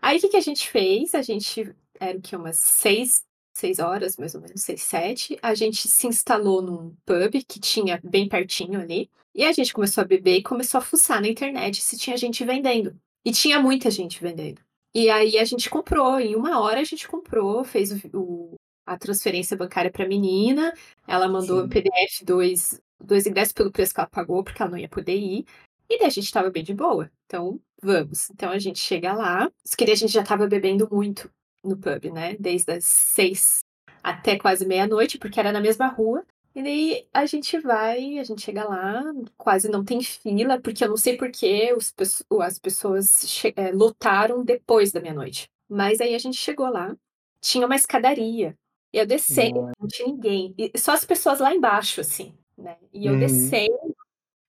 Aí 0.00 0.20
que 0.20 0.28
que 0.28 0.36
a 0.36 0.40
gente 0.40 0.70
fez? 0.70 1.14
A 1.14 1.22
gente 1.22 1.74
era 1.98 2.16
o 2.16 2.20
quê? 2.20 2.36
Umas 2.36 2.58
6 2.58 3.25
6 3.56 3.78
horas, 3.78 4.16
mais 4.18 4.34
ou 4.34 4.40
menos, 4.42 4.62
6, 4.62 4.82
7, 4.82 5.38
a 5.42 5.54
gente 5.54 5.88
se 5.88 6.06
instalou 6.06 6.60
num 6.60 6.94
pub 7.06 7.42
que 7.48 7.58
tinha 7.58 7.98
bem 8.04 8.28
pertinho 8.28 8.78
ali, 8.80 9.10
e 9.34 9.44
a 9.44 9.52
gente 9.52 9.72
começou 9.72 10.02
a 10.02 10.04
beber 10.04 10.36
e 10.36 10.42
começou 10.42 10.78
a 10.78 10.82
fuçar 10.82 11.20
na 11.22 11.28
internet 11.28 11.80
se 11.80 11.96
tinha 11.98 12.16
gente 12.16 12.44
vendendo. 12.44 12.94
E 13.24 13.32
tinha 13.32 13.58
muita 13.58 13.90
gente 13.90 14.20
vendendo. 14.20 14.60
E 14.94 15.08
aí 15.10 15.38
a 15.38 15.44
gente 15.44 15.70
comprou, 15.70 16.20
em 16.20 16.36
1 16.36 16.60
hora 16.60 16.80
a 16.80 16.84
gente 16.84 17.08
comprou, 17.08 17.64
fez 17.64 17.92
o 17.92 17.98
o 18.14 18.54
a 18.86 18.96
transferência 18.96 19.56
bancária 19.56 19.90
pra 19.90 20.06
menina, 20.06 20.72
ela 21.08 21.26
mandou 21.26 21.62
Sim. 21.62 21.68
PDF 21.68 22.22
2, 22.24 22.80
2 23.00 23.26
ingressos 23.26 23.52
pelo 23.52 23.72
preço 23.72 23.92
que 23.92 24.00
ela 24.00 24.08
pagou, 24.08 24.44
porque 24.44 24.62
ela 24.62 24.70
não 24.70 24.78
ia 24.78 24.88
poder 24.88 25.16
ir, 25.16 25.44
e 25.90 25.98
daí 25.98 26.06
a 26.06 26.10
gente 26.10 26.24
estava 26.26 26.50
bem 26.50 26.62
de 26.62 26.74
boa, 26.74 27.10
então 27.24 27.60
vamos. 27.82 28.30
Então 28.30 28.50
a 28.50 28.58
gente 28.58 28.78
chega 28.78 29.12
lá, 29.12 29.50
daí 29.78 29.90
a 29.90 29.94
gente 29.96 30.12
já 30.12 30.22
estava 30.22 30.46
bebendo 30.46 30.88
muito 30.92 31.30
no 31.66 31.76
pub, 31.76 32.12
né, 32.12 32.36
desde 32.38 32.72
as 32.72 32.84
6 32.84 33.60
até 34.02 34.38
quase 34.38 34.66
meia-noite, 34.66 35.18
porque 35.18 35.40
era 35.40 35.52
na 35.52 35.60
mesma 35.60 35.88
rua, 35.88 36.24
e 36.54 36.62
daí 36.62 37.06
a 37.12 37.26
gente 37.26 37.58
vai, 37.58 38.18
a 38.18 38.24
gente 38.24 38.40
chega 38.42 38.64
lá, 38.64 39.02
quase 39.36 39.68
não 39.68 39.84
tem 39.84 40.00
fila, 40.02 40.60
porque 40.60 40.84
eu 40.84 40.88
não 40.88 40.96
sei 40.96 41.16
por 41.16 41.30
que 41.30 41.72
os 41.74 41.92
as 42.40 42.58
pessoas 42.58 43.42
eh, 43.56 43.72
lotaram 43.72 44.44
depois 44.44 44.92
da 44.92 45.00
meia-noite. 45.00 45.48
Mas 45.68 46.00
aí 46.00 46.14
a 46.14 46.18
gente 46.18 46.36
chegou 46.36 46.68
lá, 46.70 46.96
tinha 47.40 47.66
uma 47.66 47.76
escadaria, 47.76 48.56
eu 48.92 49.04
Nossa. 49.06 49.72
não 49.80 49.88
tinha 49.88 50.08
ninguém, 50.08 50.54
e 50.56 50.78
só 50.78 50.92
as 50.92 51.04
pessoas 51.04 51.40
lá 51.40 51.54
embaixo, 51.54 52.00
assim, 52.00 52.32
né, 52.56 52.76
e 52.92 53.06
eu 53.06 53.12
Uhum. 53.12 53.18
descendo, 53.18 53.96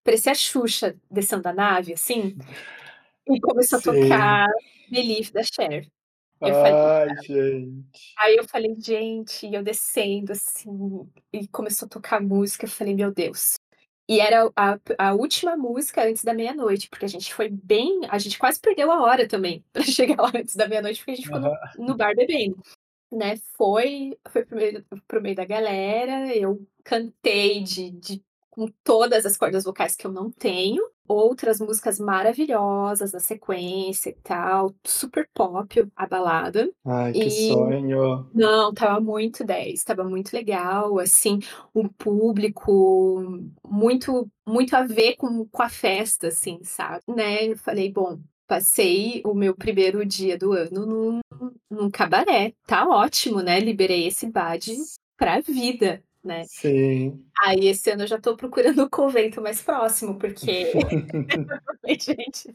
parecia 0.03 0.31
a 0.31 0.35
Xuxa 0.35 0.95
descendo 1.11 1.43
da 1.43 1.53
nave, 1.53 1.93
assim, 1.93 2.37
e 3.27 3.39
começou 3.41 3.79
a 3.79 3.81
Sei. 3.81 3.99
tocar 3.99 4.47
Believe, 4.89 5.31
da 5.31 5.43
Cher. 5.43 5.87
Eu 6.43 6.53
falei: 6.55 6.77
Ai, 6.85 7.15
gente. 7.17 8.13
Aí 8.17 8.35
eu 8.37 8.43
falei: 8.47 8.75
"Gente", 8.79 9.47
e 9.47 9.55
eu 9.55 9.63
descendo, 9.63 10.31
assim, 10.33 10.69
e 11.33 11.47
começou 11.49 11.85
a 11.87 11.89
tocar 11.89 12.21
música, 12.21 12.65
eu 12.65 12.69
falei: 12.69 12.95
"Meu 12.95 13.13
Deus". 13.13 13.55
E 14.09 14.19
era 14.21 14.51
a 14.55 14.79
a 14.99 15.13
última 15.15 15.57
música 15.57 16.03
antes 16.05 16.23
da 16.23 16.33
meia-noite, 16.33 16.89
porque 16.89 17.05
a 17.05 17.09
gente 17.09 17.33
foi 17.33 17.49
bem 17.49 18.01
a 18.09 18.17
gente 18.19 18.39
quase 18.39 18.59
perdeu 18.59 18.91
a 18.91 19.01
hora 19.03 19.27
também, 19.27 19.65
pra 19.73 19.83
chegar 19.83 20.21
lá 20.23 20.31
antes 20.35 20.55
da 20.55 20.67
meia-noite, 20.67 20.99
porque 21.01 21.11
a 21.11 21.15
gente 21.15 21.25
ficou 21.27 21.41
no 21.41 21.51
no 21.75 21.95
bar 21.97 22.15
bebendo, 22.15 22.57
né. 23.11 23.37
Foi 23.57 24.17
foi 24.29 24.45
para 24.45 24.55
o 24.55 24.59
meio 24.59 24.85
para 25.07 25.19
o 25.19 25.23
meio 25.23 25.35
da 25.37 25.45
galera, 25.45 26.35
eu 26.35 26.67
cantei 26.85 27.63
de 27.63 27.91
de 27.91 28.23
com 28.57 28.67
todas 28.83 29.25
as 29.27 29.37
cordas 29.37 29.65
vocais 29.65 29.95
que 29.95 30.07
eu 30.07 30.11
não 30.13 30.31
tenho, 30.31 30.83
outras 31.07 31.61
músicas 31.61 31.99
maravilhosas 31.99 33.13
na 33.13 33.21
sequência 33.21 34.09
e 34.11 34.15
tal, 34.23 34.75
super 34.85 35.29
pop 35.35 35.87
a 35.95 36.07
balada, 36.07 36.69
Ai, 36.85 37.13
que 37.15 37.29
e 37.29 37.29
sonho. 37.29 38.29
não, 38.33 38.71
estava 38.71 38.99
muito 39.01 39.43
10, 39.45 39.75
estava 39.79 40.03
muito 40.05 40.33
legal, 40.33 40.99
assim, 40.99 41.39
o 41.73 41.89
público 41.89 43.23
muito 43.67 44.29
muito 44.47 44.75
a 44.75 44.83
ver 44.85 45.15
com 45.17 45.47
com 45.49 45.63
a 45.63 45.69
festa, 45.69 46.29
assim, 46.29 46.59
sabe, 46.63 47.03
né. 47.09 47.45
Eu 47.47 47.57
falei: 47.57 47.91
"Bom, 47.91 48.19
passei 48.47 49.21
o 49.25 49.33
meu 49.35 49.55
1º 49.55 50.05
dia 50.05 50.37
do 50.37 50.53
ano 50.53 50.85
num 50.85 51.21
num 51.71 51.91
cabaré, 51.91 52.53
tá 52.67 52.87
ótimo, 52.89 53.41
né, 53.43 53.59
liberei 53.59 54.07
esse 54.07 54.27
bade 54.31 54.75
pra 55.17 55.41
vida, 55.41 56.03
né". 56.27 56.43
Sim. 56.47 57.23
Aí 57.43 57.67
esse 57.67 57.89
ano 57.91 58.03
eu 58.03 58.07
já 58.07 58.19
tô 58.19 58.35
procurando 58.37 58.83
o 58.83 58.89
convento 58.89 59.41
mais 59.41 59.61
próximo, 59.61 60.17
porque 60.19 60.71
falei: 60.71 60.87
"Gente, 61.99 62.53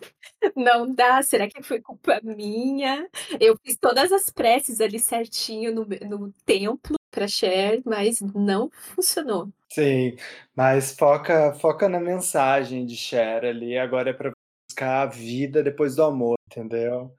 não 0.57 0.95
dá, 0.95 1.23
será 1.23 1.49
que 1.49 1.63
foi 1.63 1.81
culpa 1.81 2.21
minha?". 2.23 3.09
Eu 3.41 3.57
fiz 3.65 3.77
todas 3.79 4.13
as 4.13 4.31
preces 4.31 4.81
ali 4.81 4.99
certinho 4.99 5.75
no 5.75 5.87
me 5.87 5.99
no 6.01 6.33
templo 6.45 6.97
pra 7.11 7.29
Cher, 7.29 7.81
mas 7.85 8.21
não 8.21 8.71
funcionou. 8.73 9.49
Sim, 9.71 10.17
mas 10.55 10.93
foca 10.95 11.55
foca 11.55 11.89
na 11.89 12.01
mensagem 12.01 12.85
de 12.87 12.97
Cher 12.97 13.45
ali, 13.45 13.79
agora 13.79 14.11
é 14.11 14.13
pra 14.13 14.33
buscar 14.69 15.03
a 15.03 15.07
vida 15.07 15.63
depois 15.63 15.97
do 15.97 16.03
amor, 16.05 16.37
entendeu? 16.51 17.15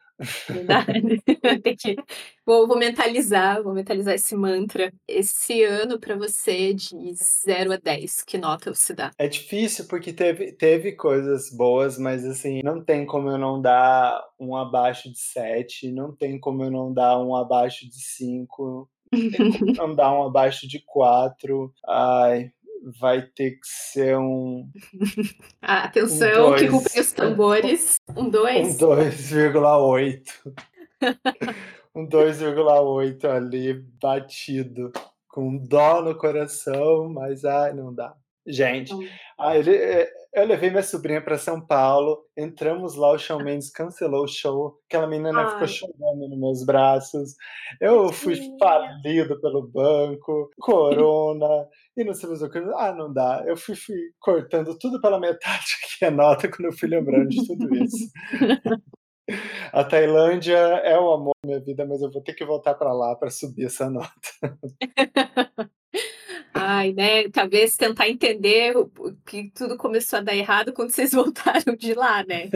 Verdade, 0.50 1.22
tem 1.64 1.76
que 1.76 1.96
vou 2.46 2.68
vou 2.68 2.78
mentalizar, 2.78 3.64
vou 3.64 3.74
mentalizar 3.74 4.14
esse 4.14 4.36
mantra. 4.36 4.94
Esse 5.08 5.64
ano 5.64 6.00
pra 6.00 6.16
você 6.16 6.74
de 6.74 6.96
0 7.46 7.74
a 7.74 7.78
10, 7.78 8.24
que 8.24 8.38
nota 8.38 8.74
você 8.74 8.94
dá? 8.94 9.12
É 9.18 9.28
difícil, 9.28 9.88
porque 9.88 10.14
teve 10.14 10.52
teve 10.54 10.92
coisas 10.94 11.50
boas, 11.50 11.98
mas, 11.98 12.26
assim, 12.26 12.62
não 12.64 12.84
tem 12.84 13.06
como 13.06 13.30
eu 13.30 13.38
não 13.38 13.62
dar 13.62 14.22
um 14.40 14.56
abaixo 14.56 15.12
de 15.12 15.20
7, 15.20 15.92
não 15.92 16.16
tem 16.16 16.40
como 16.40 16.64
eu 16.64 16.72
não 16.72 16.94
dar 16.94 17.20
um 17.20 17.36
abaixo 17.36 17.88
de 17.90 18.02
5, 18.02 18.90
não 19.12 19.30
tem 19.30 19.52
como 19.60 19.72
não 19.78 19.96
dar 19.96 20.14
um 20.14 20.24
abaixo 20.24 20.68
de 20.68 20.80
4. 20.86 21.74
Ai, 21.88 22.52
vai 23.00 23.22
ter 23.22 23.52
que 23.52 23.68
ser 23.68 24.18
um 24.18 24.70
um 24.84 25.34
Atenção, 25.62 26.56
que 26.56 26.66
rufem 26.66 26.96
2, 26.96 27.08
os 27.08 27.12
tambores, 27.14 27.96
um 28.16 28.24
um 28.24 28.30
2? 28.30 28.78
2,8. 28.78 30.22
Um 31.96 32.08
2,8 32.10 33.26
ali, 33.26 33.74
batido, 34.02 34.92
com 35.28 35.56
dó 35.56 36.02
no 36.02 36.18
coração, 36.18 37.08
mas, 37.08 37.46
ai, 37.46 37.72
não 37.72 37.94
dá. 37.94 38.16
Gente, 38.48 38.92
ai, 39.40 39.60
ele 39.60 39.76
eh, 39.76 40.12
eu 40.34 40.46
levei 40.46 40.70
minha 40.72 40.82
sobrinha 40.82 41.22
pra 41.22 41.38
São 41.38 41.62
Paulo, 41.62 42.26
entramos 42.36 42.96
lá, 42.96 43.12
o 43.12 43.18
Shawn 43.18 43.44
Mendes 43.44 43.70
cancelou 43.70 44.24
o 44.24 44.28
show, 44.28 44.80
aquela 44.88 45.06
menina 45.08 45.46
ficou 45.46 45.62
Ai. 45.62 45.68
chorando 45.68 46.28
nos 46.28 46.40
meus 46.40 46.66
braços, 46.66 47.36
eu 47.80 48.12
fui 48.12 48.36
falido 48.60 49.40
pelo 49.40 49.62
banco, 49.68 50.50
corona, 50.60 51.68
e 51.96 52.04
não 52.04 52.14
sei 52.14 52.30
mais 52.30 52.42
o 52.42 52.50
que, 52.50 52.58
ah, 52.58 52.94
não 52.94 53.12
dá, 53.12 53.44
eu 53.46 53.56
fui 53.56 53.76
fui 53.76 54.12
cortando 54.20 54.78
tudo 54.78 55.00
pela 55.02 55.20
metade 55.20 55.66
aqui 55.84 56.06
a 56.06 56.12
nota, 56.12 56.48
quando 56.50 56.66
eu 56.66 56.74
fui 56.74 56.90
lembrando 56.90 57.30
de 57.30 57.46
tudo 57.46 57.76
isso. 57.76 58.12
A 59.72 59.84
Tailândia 59.84 60.58
é 60.58 61.00
o 61.00 61.12
amor 61.12 61.34
da 61.44 61.48
minha 61.48 61.60
vida, 61.60 61.86
mas 61.86 62.02
eu 62.02 62.12
vou 62.12 62.22
ter 62.22 62.34
que 62.34 62.44
voltar 62.46 62.74
pra 62.74 62.94
lá 62.94 63.16
pra 63.16 63.30
subir 63.30 63.66
essa 63.66 63.90
nota. 63.90 64.12
Ai, 66.54 66.94
né, 66.94 67.30
talvez 67.30 67.76
tentar 67.76 68.08
entender 68.08 68.74
que 69.26 69.52
tudo 69.56 69.76
começou 69.76 70.20
a 70.20 70.22
dar 70.22 70.36
errado 70.36 70.72
quando 70.72 70.92
vocês 70.92 71.12
voltaram 71.14 71.76
de 71.76 71.94
lá, 71.94 72.24
né. 72.24 72.50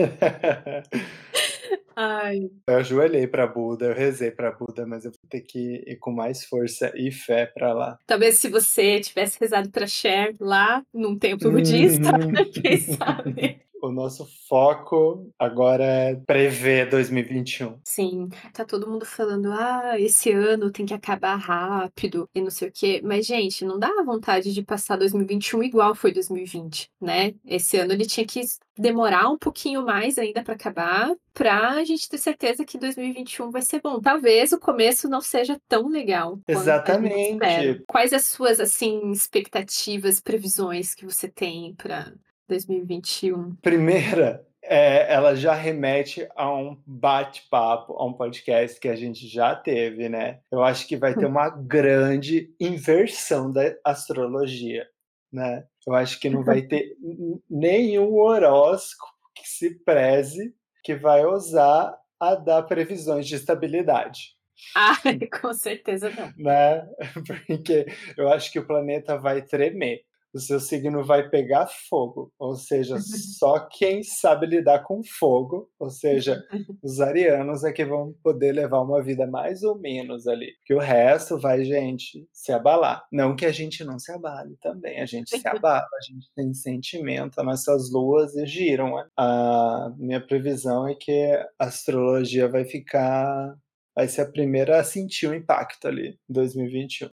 Ai. 1.96 2.48
Eu 2.68 2.76
ajoelhei 2.76 3.26
pra 3.26 3.46
Buda, 3.46 3.86
eu 3.86 3.94
rezei 3.94 4.30
pra 4.30 4.52
Buda, 4.52 4.86
mas 4.86 5.04
eu 5.04 5.10
vou 5.10 5.28
ter 5.28 5.40
que 5.40 5.82
ir 5.86 5.96
com 5.96 6.12
mais 6.12 6.44
força 6.44 6.92
e 6.94 7.10
fé 7.10 7.46
pra 7.46 7.72
lá. 7.72 7.98
Talvez 8.06 8.38
se 8.38 8.48
você 8.48 9.00
tivesse 9.00 9.38
rezado 9.40 9.70
pra 9.70 9.86
Cher 9.86 10.34
lá, 10.40 10.82
num 10.94 11.18
templo 11.18 11.50
budista, 11.50 12.10
Uhum. 12.18 12.32
quem 12.52 12.76
sabe. 12.78 13.60
O 13.80 13.90
nosso 13.92 14.26
foco 14.48 15.30
agora 15.38 15.84
é 15.84 16.14
prever 16.16 16.88
2021. 16.88 17.78
Sim, 17.84 18.28
tá 18.52 18.64
todo 18.64 18.88
mundo 18.88 19.04
falando: 19.06 19.52
"Ah, 19.52 19.98
esse 19.98 20.32
ano 20.32 20.70
tem 20.70 20.84
que 20.84 20.94
acabar 20.94 21.36
rápido 21.36 22.28
e 22.34 22.40
não 22.40 22.50
sei 22.50 22.68
o 22.68 22.72
quê", 22.72 23.00
mas 23.04 23.24
gente, 23.26 23.64
não 23.64 23.78
dá 23.78 23.88
vontade 24.04 24.52
de 24.52 24.62
passar 24.62 24.96
2021 24.96 25.62
igual 25.62 25.94
foi 25.94 26.12
2020, 26.12 26.90
né. 27.00 27.34
Esse 27.46 27.76
ano 27.76 27.92
ele 27.92 28.04
tinha 28.06 28.26
que 28.26 28.40
demorar 28.76 29.28
um 29.30 29.38
pouquinho 29.38 29.84
mais 29.84 30.18
ainda 30.18 30.42
pra 30.42 30.54
acabar, 30.54 31.14
pra 31.32 31.84
gente 31.84 32.08
ter 32.08 32.18
certeza 32.18 32.64
que 32.64 32.78
2021 32.78 33.50
vai 33.50 33.62
ser 33.62 33.80
bom. 33.80 34.00
Talvez 34.00 34.52
o 34.52 34.58
começo 34.58 35.08
não 35.08 35.20
seja 35.20 35.60
tão 35.68 35.88
legal 35.88 36.38
a. 36.48 36.52
Exatamente. 36.52 37.84
Quais 37.86 38.12
as 38.12 38.26
suas, 38.26 38.60
assim, 38.60 39.10
expectativas, 39.12 40.20
previsões 40.20 40.94
que 40.94 41.04
você 41.04 41.28
tem 41.28 41.74
pra 41.74 42.12
2021? 42.48 43.54
Primeira, 43.56 44.44
eh, 44.62 45.12
ela 45.12 45.34
já 45.36 45.54
remete 45.54 46.26
a 46.34 46.52
um 46.54 46.80
bate-papo, 46.86 47.92
a 47.94 48.04
um 48.06 48.12
podcast 48.12 48.78
que 48.80 48.88
a 48.88 48.96
gente 48.96 49.28
já 49.28 49.54
teve, 49.54 50.08
né. 50.08 50.40
Eu 50.50 50.62
acho 50.62 50.86
que 50.88 50.96
vai 50.96 51.14
ter 51.14 51.26
Hum. 51.26 51.30
uma 51.30 51.48
grande 51.50 52.52
inversão 52.60 53.50
da 53.52 53.74
astrologia, 53.84 54.86
né. 55.32 55.64
Eu 55.86 55.94
acho 55.94 56.18
que 56.20 56.28
não 56.28 56.42
vai 56.44 56.62
ter 56.62 56.96
n 57.02 57.14
n 57.34 57.42
nenhum 57.50 58.14
horóscopo 58.16 59.12
que 59.34 59.48
se 59.48 59.78
preze, 59.84 60.54
que 60.84 60.94
vai 60.94 61.24
ousar 61.24 61.94
a 62.20 62.34
dar 62.34 62.62
previsões 62.64 63.26
de 63.26 63.36
estabilidade. 63.36 64.36
Ai, 64.74 65.18
com 65.40 65.52
certeza 65.54 66.10
não. 66.10 66.32
Né, 66.36 66.84
porque 67.46 67.86
eu 68.16 68.28
acho 68.28 68.50
que 68.52 68.58
o 68.58 68.66
planeta 68.66 69.16
vai 69.16 69.40
tremer, 69.42 70.02
o 70.34 70.38
seu 70.38 70.60
signo 70.60 71.04
vai 71.04 71.28
pegar 71.28 71.68
fogo, 71.88 72.32
ou 72.38 72.54
seja, 72.54 72.96
só 73.38 73.66
quem 73.70 74.02
sabe 74.02 74.46
lidar 74.46 74.84
com 74.84 75.02
fogo, 75.02 75.70
ou 75.78 75.90
seja, 75.90 76.42
os 76.82 77.00
arianos 77.00 77.64
é 77.64 77.72
que 77.72 77.84
vão 77.84 78.14
poder 78.22 78.52
levar 78.52 78.80
uma 78.80 79.02
vida 79.02 79.26
mais 79.26 79.62
ou 79.62 79.78
menos 79.78 80.26
ali, 80.26 80.52
porque 80.58 80.74
o 80.74 80.78
resto 80.78 81.38
vai, 81.38 81.64
gente, 81.64 82.26
se 82.32 82.52
abalar. 82.52 83.04
Não 83.12 83.34
que 83.34 83.46
a 83.46 83.52
gente 83.52 83.84
não 83.84 83.98
se 83.98 84.12
abale 84.12 84.56
também, 84.60 85.00
a 85.00 85.06
gente 85.06 85.30
se 85.30 85.46
abala, 85.48 85.88
a 85.94 86.12
gente 86.12 86.28
tem 86.34 86.52
sentimento, 86.52 87.38
as 87.38 87.46
nossas 87.46 87.90
luas 87.90 88.32
giram. 88.44 88.94
A 89.16 89.92
minha 89.96 90.20
previsão 90.20 90.86
é 90.86 90.94
que 90.94 91.32
a 91.58 91.66
astrologia 91.66 92.48
vai 92.48 92.64
ficar 92.64 93.56
vai 93.94 94.06
ser 94.06 94.20
a 94.20 94.30
primeira 94.30 94.78
a 94.78 94.84
sentir 94.84 95.26
o 95.26 95.34
impacto 95.34 95.88
ali, 95.88 96.10
em 96.30 96.32
2021, 96.32 97.08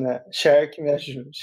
né. 0.00 0.24
Cher 0.32 0.68
que 0.68 0.82
me 0.82 0.90
ajude. 0.90 1.38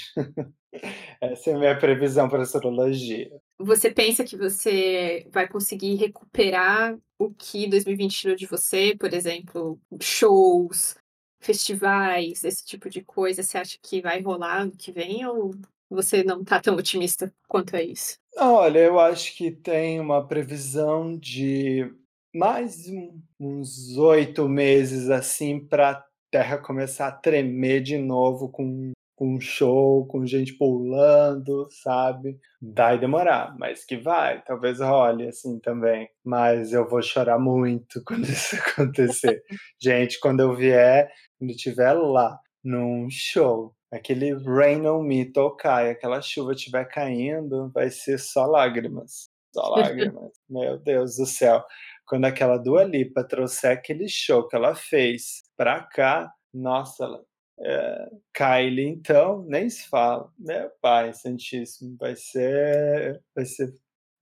Essa 1.20 1.50
é 1.50 1.54
a 1.54 1.58
minha 1.58 1.78
previsão 1.78 2.28
pra 2.28 2.42
astrologia. 2.42 3.30
Você 3.58 3.90
pensa 3.90 4.24
que 4.24 4.36
você 4.36 5.26
vai 5.30 5.48
conseguir 5.48 5.96
recuperar 5.96 6.96
o 7.18 7.30
que 7.30 7.68
2020 7.68 8.16
tirou 8.16 8.36
de 8.36 8.46
você, 8.46 8.96
por 8.98 9.12
exemplo, 9.12 9.78
shows, 10.00 10.96
festivais, 11.40 12.44
esse 12.44 12.64
tipo 12.64 12.88
de 12.88 13.02
coisa, 13.02 13.42
você 13.42 13.58
acha 13.58 13.78
que 13.82 14.00
vai 14.00 14.20
rolar 14.22 14.62
ano 14.62 14.72
que 14.76 14.92
vem 14.92 15.26
ou 15.26 15.54
você 15.90 16.22
não 16.22 16.44
tá 16.44 16.60
tão 16.60 16.76
otimista 16.76 17.32
quanto 17.48 17.74
a 17.74 17.82
isso? 17.82 18.16
Olha, 18.38 18.78
eu 18.78 18.98
acho 18.98 19.36
que 19.36 19.50
tem 19.50 19.98
uma 19.98 20.26
previsão 20.26 21.18
de 21.18 21.92
mais 22.34 22.86
um 22.88 23.20
uns 23.40 23.96
8 23.96 24.48
meses, 24.48 25.10
assim, 25.10 25.58
pra 25.58 26.04
terra 26.30 26.58
começar 26.58 27.08
a 27.08 27.12
tremer 27.12 27.82
de 27.82 27.98
novo 27.98 28.48
com 28.48 28.92
com 29.20 29.38
show, 29.38 30.06
com 30.06 30.24
gente 30.24 30.54
pulando, 30.54 31.68
sabe. 31.70 32.40
Vai 32.62 32.98
demorar, 32.98 33.54
mas 33.58 33.84
que 33.84 33.98
vai, 33.98 34.42
talvez 34.44 34.80
role, 34.80 35.28
assim, 35.28 35.60
também. 35.60 36.08
Mas 36.24 36.72
eu 36.72 36.88
vou 36.88 37.02
chorar 37.02 37.38
muito 37.38 38.02
quando 38.08 38.24
isso 38.24 38.56
acontecer. 38.56 39.42
Gente, 39.78 40.18
quando 40.18 40.40
eu 40.40 40.56
vier, 40.56 41.12
quando 41.38 41.50
eu 41.50 41.54
estiver 41.54 41.92
lá, 41.92 42.40
num 42.64 43.10
show, 43.10 43.74
aquele 43.92 44.32
Rain 44.42 44.86
on 44.86 45.02
Me 45.02 45.30
tocar 45.30 45.84
e 45.84 45.90
aquela 45.90 46.22
chuva 46.22 46.54
estiver 46.54 46.86
caindo, 46.86 47.70
vai 47.74 47.90
ser 47.90 48.18
só 48.18 48.46
lágrimas, 48.46 49.28
só 49.54 49.68
lágrimas. 49.68 50.30
Meu 50.48 50.78
Deus 50.78 51.16
do 51.16 51.26
céu. 51.26 51.62
Quando 52.06 52.24
aquela 52.24 52.56
Dua 52.56 52.84
Lipa 52.84 53.22
trouxer 53.22 53.72
aquele 53.72 54.08
show 54.08 54.48
que 54.48 54.56
ela 54.56 54.74
fez 54.74 55.42
pra 55.58 55.82
cá, 55.82 56.32
nossa, 56.54 57.04
ela 57.04 57.20
eh, 57.60 58.08
Kylie 58.32 58.88
então, 58.88 59.44
nem 59.46 59.68
se 59.68 59.88
fala. 59.88 60.30
Meu 60.38 60.70
pai 60.80 61.12
santíssimo, 61.12 61.96
vai 61.98 62.16
ser 62.16 63.20
vai 63.34 63.44
ser 63.44 63.72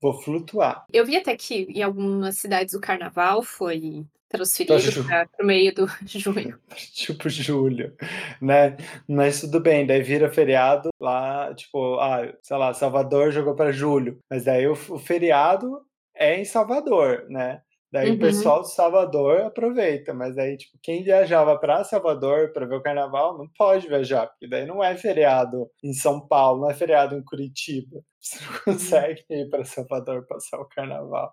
vou 0.01 0.15
flutuar. 0.23 0.85
Eu 0.93 1.05
vi 1.05 1.17
até 1.17 1.37
que 1.37 1.67
em 1.71 1.83
algumas 1.83 2.39
cidades 2.39 2.75
o 2.75 2.81
carnaval 2.81 3.43
foi 3.43 4.07
transferido 4.29 5.05
pra 5.05 5.27
para 5.27 5.43
o 5.43 5.47
meio 5.47 5.75
do 5.75 5.87
junho. 6.07 6.59
Tipo 6.95 7.29
julho, 7.29 7.95
né. 8.41 8.77
Mas 9.09 9.41
tudo 9.41 9.61
bem, 9.61 9.87
daí 9.87 10.03
vira 10.03 10.31
feriado 10.31 10.91
lá, 11.01 11.55
tipo, 11.55 11.99
ah, 11.99 12.33
sei 12.43 12.57
lá, 12.57 12.75
Salvador 12.75 13.33
jogou 13.33 13.55
pra 13.55 13.73
julho, 13.73 14.19
mas 14.31 14.45
daí 14.45 14.67
o 14.67 14.77
feriado 14.77 15.81
é 16.15 16.39
em 16.41 16.45
Salvador, 16.45 17.27
né. 17.29 17.63
Daí 17.91 18.11
o 18.11 18.13
Uhum. 18.15 18.19
pessoal 18.19 18.61
de 18.63 18.75
Salvador 18.75 19.41
aproveita, 19.43 20.13
mas 20.13 20.37
aí, 20.37 20.57
tipo, 20.59 20.79
quem 20.83 21.03
viajava 21.03 21.59
pra 21.59 21.83
Salvador 21.85 22.53
pra 22.53 22.67
ver 22.67 22.75
o 22.77 22.83
carnaval 22.83 23.39
não 23.39 23.49
pode 23.57 23.89
viajar, 23.89 24.27
porque 24.27 24.47
daí 24.47 24.67
não 24.67 24.85
é 24.85 24.95
feriado 24.97 25.71
em 25.83 25.93
São 25.95 26.21
Paulo, 26.27 26.61
não 26.63 26.71
é 26.71 26.75
feriado 26.75 27.15
em 27.17 27.25
Curitiba. 27.25 28.01
Você 28.21 28.39
não 28.45 28.53
Hum. 28.53 28.61
consegue 28.65 29.25
ir 29.31 29.49
pra 29.49 29.65
Salvador 29.65 30.27
passar 30.27 30.59
o 30.61 30.69
carnaval. 30.69 31.33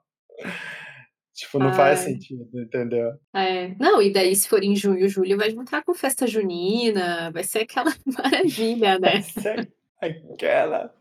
Tipo, 1.33 1.59
não 1.59 1.73
faz 1.73 1.99
Ai. 1.99 2.05
sentido, 2.13 2.47
entendeu? 2.61 3.11
É. 3.35 3.75
Não, 3.77 4.01
e 4.01 4.13
daí 4.13 4.33
se 4.33 4.47
for 4.47 4.63
em 4.63 4.73
junho, 4.75 5.09
julho 5.09 5.37
vai 5.37 5.51
juntar 5.51 5.83
com 5.83 5.93
festa 5.93 6.25
junina, 6.25 7.29
vai 7.33 7.43
ser 7.43 7.59
aquela 7.63 7.91
maravilha, 8.07 8.97
Vai 9.01 9.15
né. 9.15 9.21
ser 9.23 9.69
aquela 10.01 10.93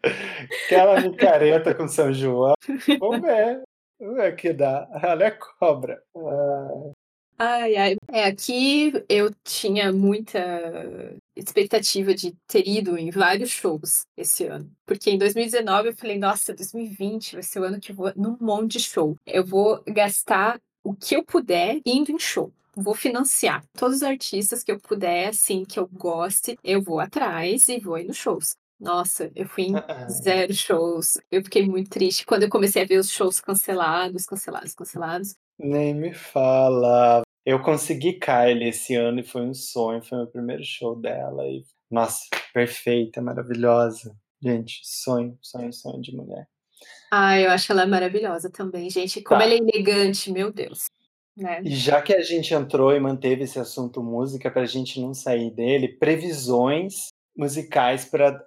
aquela 0.66 1.00
micareta 1.00 1.72
com 1.74 1.86
São 1.86 2.12
João. 2.12 2.54
Vamos 2.98 3.20
ver, 3.20 3.58
o 3.58 3.64
que 4.36 4.52
dá. 4.52 4.88
Ralé 4.94 5.30
cobra. 5.30 6.02
Ai. 6.16 6.92
Ai, 7.36 7.76
ai. 7.76 7.96
É, 8.12 8.24
aqui 8.24 8.92
eu 9.08 9.30
tinha 9.42 9.92
muita 9.92 10.38
expectativa 11.34 12.14
de 12.14 12.32
ter 12.46 12.66
ido 12.66 12.96
em 12.96 13.10
vários 13.10 13.50
shows 13.50 14.02
esse 14.16 14.44
ano, 14.46 14.70
porque 14.86 15.10
em 15.10 15.18
2019 15.18 15.88
eu 15.88 15.96
falei: 15.96 16.16
"Nossa, 16.18 16.54
2020 16.54 17.34
vai 17.34 17.42
ser 17.42 17.60
o 17.60 17.64
ano 17.64 17.80
que 17.80 17.90
eu 17.90 17.96
vou 17.96 18.12
num 18.16 18.36
monte 18.40 18.72
de 18.78 18.80
show. 18.80 19.16
Eu 19.26 19.44
vou 19.44 19.82
gastar 19.86 20.60
o 20.84 20.94
que 20.94 21.16
eu 21.16 21.24
puder 21.24 21.80
indo 21.84 22.12
em 22.12 22.18
show. 22.18 22.52
Vou 22.76 22.94
financiar 22.94 23.64
todos 23.76 23.96
os 23.96 24.02
artistas 24.02 24.62
que 24.62 24.70
eu 24.70 24.78
puder, 24.80 25.28
assim, 25.28 25.64
que 25.64 25.78
eu 25.78 25.88
goste, 25.88 26.56
eu 26.62 26.82
vou 26.82 27.00
atrás 27.00 27.68
e 27.68 27.80
vou 27.80 27.98
ir 27.98 28.04
nos 28.04 28.16
shows". 28.16 28.54
Nossa, 28.84 29.30
eu 29.34 29.48
fui 29.48 29.64
em. 29.64 29.72
0 30.22 30.52
shows, 30.54 31.18
eu 31.30 31.42
fiquei 31.42 31.66
muito 31.66 31.90
triste 31.90 32.24
quando 32.26 32.42
eu 32.44 32.48
comecei 32.50 32.82
a 32.82 32.86
ver 32.86 32.98
os 32.98 33.10
shows 33.10 33.40
cancelados, 33.40 34.26
cancelados, 34.26 34.74
cancelados. 34.74 35.34
Nem 35.58 35.94
me 35.94 36.12
fala. 36.12 37.22
Eu 37.46 37.60
consegui 37.62 38.14
Kylie 38.14 38.68
esse 38.68 38.94
ano 38.94 39.20
e 39.20 39.24
foi 39.24 39.42
um 39.42 39.54
sonho, 39.54 40.02
foi 40.02 40.18
meu 40.18 40.26
primeiro 40.26 40.62
show 40.64 40.94
dela 40.96 41.46
e 41.46 41.62
nossa, 41.90 42.20
perfeita, 42.52 43.20
maravilhosa. 43.22 44.14
Gente, 44.42 44.80
sonho, 44.82 45.38
sonho, 45.40 45.72
sonho 45.72 46.00
de 46.00 46.14
mulher. 46.14 46.46
Ah, 47.12 47.38
eu 47.38 47.50
acho 47.50 47.70
ela 47.72 47.86
maravilhosa 47.86 48.50
também, 48.50 48.90
gente, 48.90 49.22
como 49.22 49.40
ela 49.40 49.54
é 49.54 49.58
Tá. 49.58 49.64
elegante, 49.64 50.32
meu 50.32 50.52
Deus, 50.52 50.86
né. 51.36 51.62
E 51.62 51.70
já 51.74 52.02
que 52.02 52.12
a 52.12 52.22
gente 52.22 52.52
entrou 52.52 52.92
e 52.94 53.00
manteve 53.00 53.44
esse 53.44 53.58
assunto 53.58 54.02
música, 54.02 54.50
pra 54.50 54.64
gente 54.66 55.00
não 55.00 55.14
sair 55.14 55.50
dele, 55.50 55.88
previsões 55.98 57.08
musicais 57.36 58.04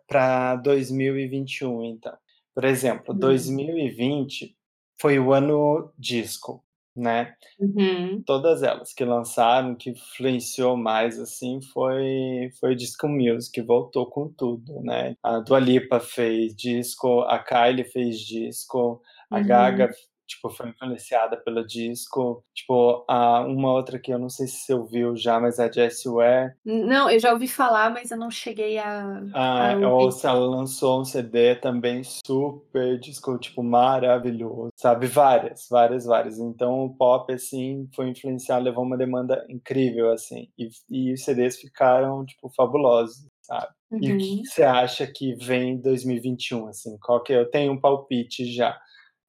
pra 0.08 0.56
2021 0.58 1.84
então. 1.84 2.18
Por 2.56 2.66
exemplo, 2.66 3.14
Hum. 3.14 3.38
e 3.80 3.90
vinte 3.90 4.56
foi 5.00 5.20
o 5.20 5.34
ano 5.34 5.92
disco, 5.98 6.64
né. 6.96 7.36
Uhum. 7.60 8.24
Todas 8.26 8.64
elas 8.64 8.94
que 8.94 9.06
lançaram, 9.06 9.76
que 9.76 9.92
influenciou 9.92 10.78
mais, 10.78 11.20
assim, 11.20 11.62
foi 11.74 12.50
foi 12.60 12.76
disco 12.76 13.08
music, 13.08 13.62
voltou 13.62 14.08
com 14.10 14.30
tudo, 14.30 14.82
né. 14.84 15.16
A 15.24 15.40
Dua 15.40 15.60
Lipa 15.60 16.00
fez 16.00 16.56
disco, 16.56 17.22
a 17.24 17.40
Kylie 17.40 17.86
fez 17.86 18.20
disco, 18.20 19.02
a 19.32 19.42
Gaga 19.42 19.86
Uhum. 19.86 19.90
f 19.90 19.98
tipo, 20.28 20.50
foi 20.50 20.70
influenciada 20.70 21.38
pela 21.38 21.66
disco, 21.66 22.44
tipo, 22.54 23.06
a 23.10 23.42
uma 23.42 23.72
outra 23.74 24.00
que 24.00 24.12
eu 24.14 24.20
não 24.20 24.30
sei 24.30 24.48
se 24.48 24.58
você 24.66 24.74
ouviu 24.74 25.16
já, 25.16 25.40
mas 25.40 25.60
a 25.60 25.72
Jessie 25.72 26.12
Ware 26.12 26.54
Não, 26.66 27.10
eu 27.10 27.20
já 27.20 27.32
ouvi 27.34 27.48
falar, 27.48 27.90
mas 27.92 28.12
eu 28.12 28.18
não 28.18 28.30
cheguei 28.30 28.78
a 28.78 29.22
a 29.56 29.74
Ah, 29.74 29.80
ou 29.84 30.10
ouvir. 30.10 30.12
se 30.12 30.26
ela 30.26 30.40
lançou 30.40 31.02
um 31.02 31.06
CD 31.06 31.56
também 31.56 32.02
super 32.04 32.98
disco, 33.00 33.38
tipo, 33.38 33.62
maravilhoso, 33.62 34.70
sabe, 34.76 35.06
várias, 35.08 35.68
várias, 35.70 36.06
várias. 36.06 36.40
Então 36.40 36.86
o 36.86 36.96
pop, 36.96 37.32
assim, 37.34 37.88
foi 37.94 38.08
influenciar, 38.10 38.58
levou 38.60 38.84
uma 38.86 38.98
demanda 38.98 39.46
incrível, 39.50 40.12
assim, 40.12 40.48
e 40.58 40.70
e 40.90 41.14
os 41.14 41.24
CDs 41.24 41.58
ficaram, 41.60 42.26
tipo, 42.26 42.50
fabulosos, 42.56 43.28
sabe. 43.42 43.68
E 44.00 44.12
o 44.12 44.18
que 44.18 44.24
que 44.40 44.40
Uhum. 44.40 44.44
você 44.48 44.64
acha 44.64 45.06
que 45.08 45.36
vem 45.36 45.72
em 45.74 45.82
2021, 45.82 46.68
assim, 46.68 46.98
qual 47.02 47.22
que 47.22 47.34
é 47.34 47.38
eu 47.40 47.50
tenho 47.52 47.74
um 47.74 47.80
palpite 47.82 48.46
já, 48.46 48.80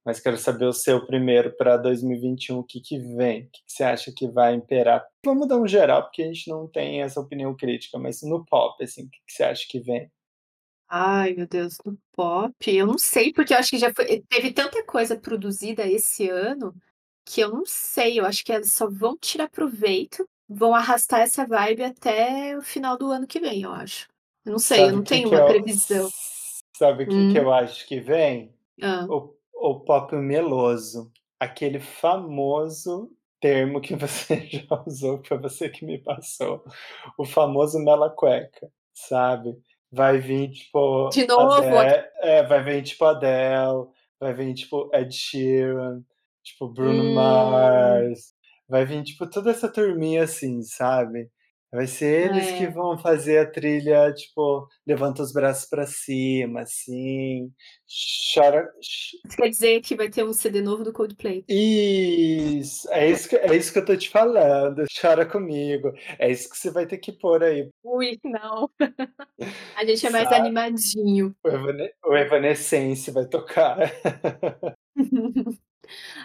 mas 0.08 0.20
quero 0.20 0.38
saber 0.38 0.64
o 0.64 0.72
seu 0.72 1.04
primeiro 1.04 1.54
pra 1.54 1.76
2021, 1.76 2.60
o 2.60 2.64
que 2.64 2.80
que 2.80 2.98
vem? 2.98 3.42
O 3.42 3.50
que 3.50 3.58
que 3.66 3.72
você 3.72 3.84
acha 3.84 4.10
que 4.10 4.26
vai 4.26 4.54
imperar? 4.54 5.06
Vamos 5.22 5.46
dar 5.46 5.58
um 5.58 5.68
geral, 5.68 6.02
porque 6.04 6.22
a 6.22 6.26
gente 6.26 6.48
não 6.48 6.66
tem 6.66 7.02
essa 7.02 7.20
opinião 7.20 7.54
crítica, 7.54 7.98
mas 7.98 8.22
no 8.22 8.42
pop, 8.46 8.82
assim, 8.82 9.04
o 9.04 9.10
que 9.10 9.18
que 9.26 9.32
você 9.34 9.42
acha 9.42 9.66
que 9.68 9.78
vem? 9.80 10.10
Ai, 10.88 11.34
meu 11.34 11.46
Deus, 11.46 11.76
no 11.84 11.98
pop, 12.12 12.54
eu 12.74 12.86
não 12.86 12.96
sei, 12.96 13.34
porque 13.34 13.52
eu 13.52 13.58
acho 13.58 13.68
que 13.68 13.76
já 13.76 13.92
foi 13.92 14.22
teve 14.30 14.50
tanta 14.50 14.82
coisa 14.86 15.14
produzida 15.14 15.86
esse 15.86 16.30
ano, 16.30 16.74
que 17.26 17.42
eu 17.42 17.50
não 17.50 17.66
sei, 17.66 18.18
eu 18.18 18.24
acho 18.24 18.42
que 18.42 18.50
elas 18.50 18.72
só 18.72 18.88
vão 18.88 19.14
tirar 19.18 19.50
proveito, 19.50 20.26
vão 20.48 20.74
arrastar 20.74 21.20
essa 21.20 21.46
vibe 21.46 21.82
até 21.84 22.56
o 22.56 22.62
final 22.62 22.96
do 22.96 23.10
ano 23.10 23.26
que 23.26 23.38
vem, 23.38 23.60
eu 23.60 23.72
acho. 23.72 24.08
Eu 24.46 24.52
não 24.52 24.58
sei, 24.58 24.88
eu 24.88 24.92
Sabe 24.92 24.96
não 24.96 25.04
que 25.04 25.10
tenho 25.10 25.28
que 25.28 25.34
uma 25.34 25.42
eu 25.42 25.44
previsão. 25.44 26.08
sabe 26.74 27.06
que 27.06 27.26
que 27.26 27.38
Hum. 27.38 27.38
eu 27.38 27.52
acho 27.52 27.86
que 27.86 28.00
vem? 28.00 28.54
Hã. 28.80 29.06
O 29.08 29.37
o 29.60 29.80
pop 29.80 30.14
meloso, 30.16 31.10
aquele 31.38 31.80
famoso 31.80 33.10
termo 33.40 33.80
que 33.80 33.94
você 33.96 34.46
já 34.46 34.66
usou, 34.86 35.22
foi 35.24 35.38
você 35.38 35.68
que 35.68 35.84
me 35.84 35.98
passou, 35.98 36.64
o 37.18 37.24
famoso 37.24 37.78
mela 37.78 38.10
cueca, 38.10 38.70
sabe. 38.94 39.56
Vai 39.90 40.18
vir, 40.18 40.50
tipo, 40.50 41.08
De 41.10 41.26
novo, 41.26 41.52
Ade 41.78 41.94
aque 41.94 42.08
é, 42.22 42.42
vai 42.42 42.62
vir, 42.62 42.82
tipo, 42.82 43.04
Adele, 43.06 43.86
vai 44.20 44.34
vir, 44.34 44.54
tipo, 44.54 44.90
Ed 44.92 45.10
Sheeran, 45.14 46.02
tipo, 46.42 46.68
Bruno 46.68 47.04
Hum. 47.04 47.14
Mars, 47.14 48.34
vai 48.68 48.84
vir, 48.84 49.02
tipo, 49.02 49.28
toda 49.30 49.50
essa 49.50 49.68
turminha, 49.72 50.24
assim, 50.24 50.62
sabe. 50.62 51.30
Vai 51.72 51.86
ser 51.86 52.30
eles 52.30 52.50
que 52.52 52.64
É. 52.64 52.70
vão 52.70 52.96
fazer 52.98 53.38
a 53.38 53.50
trilha, 53.50 54.10
tipo, 54.14 54.66
levanta 54.86 55.22
os 55.22 55.32
braços 55.32 55.68
pra 55.68 55.86
cima, 55.86 56.62
assim, 56.62 57.52
chora 58.34 58.66
ch 58.80 59.16
Isso 59.26 59.36
quer 59.36 59.48
dizer 59.50 59.80
que 59.82 59.94
vai 59.94 60.08
ter 60.08 60.24
um 60.24 60.32
CD 60.32 60.62
novo 60.62 60.82
do 60.82 60.92
Coldplay? 60.94 61.44
Isso, 61.46 62.90
é 62.90 63.10
isso 63.10 63.28
que 63.28 63.36
é 63.36 63.54
isso 63.54 63.70
que 63.72 63.78
eu 63.80 63.84
tô 63.84 63.96
te 63.96 64.08
falando, 64.08 64.84
chora 65.00 65.26
comigo, 65.26 65.92
é 66.18 66.30
isso 66.30 66.48
que 66.48 66.56
você 66.56 66.70
vai 66.70 66.86
ter 66.86 66.96
que 66.98 67.12
pôr 67.12 67.42
aí. 67.44 67.68
Ui, 67.84 68.18
não. 68.24 68.70
A 69.76 69.84
gente 69.84 70.06
é 70.06 70.10
mais 70.10 70.28
Sabe. 70.28 70.36
animadinho. 70.40 71.34
O 71.44 71.48
Evane 71.48 71.90
o 72.04 72.16
Evanescence 72.16 73.10
vai 73.10 73.26
tocar. 73.26 73.78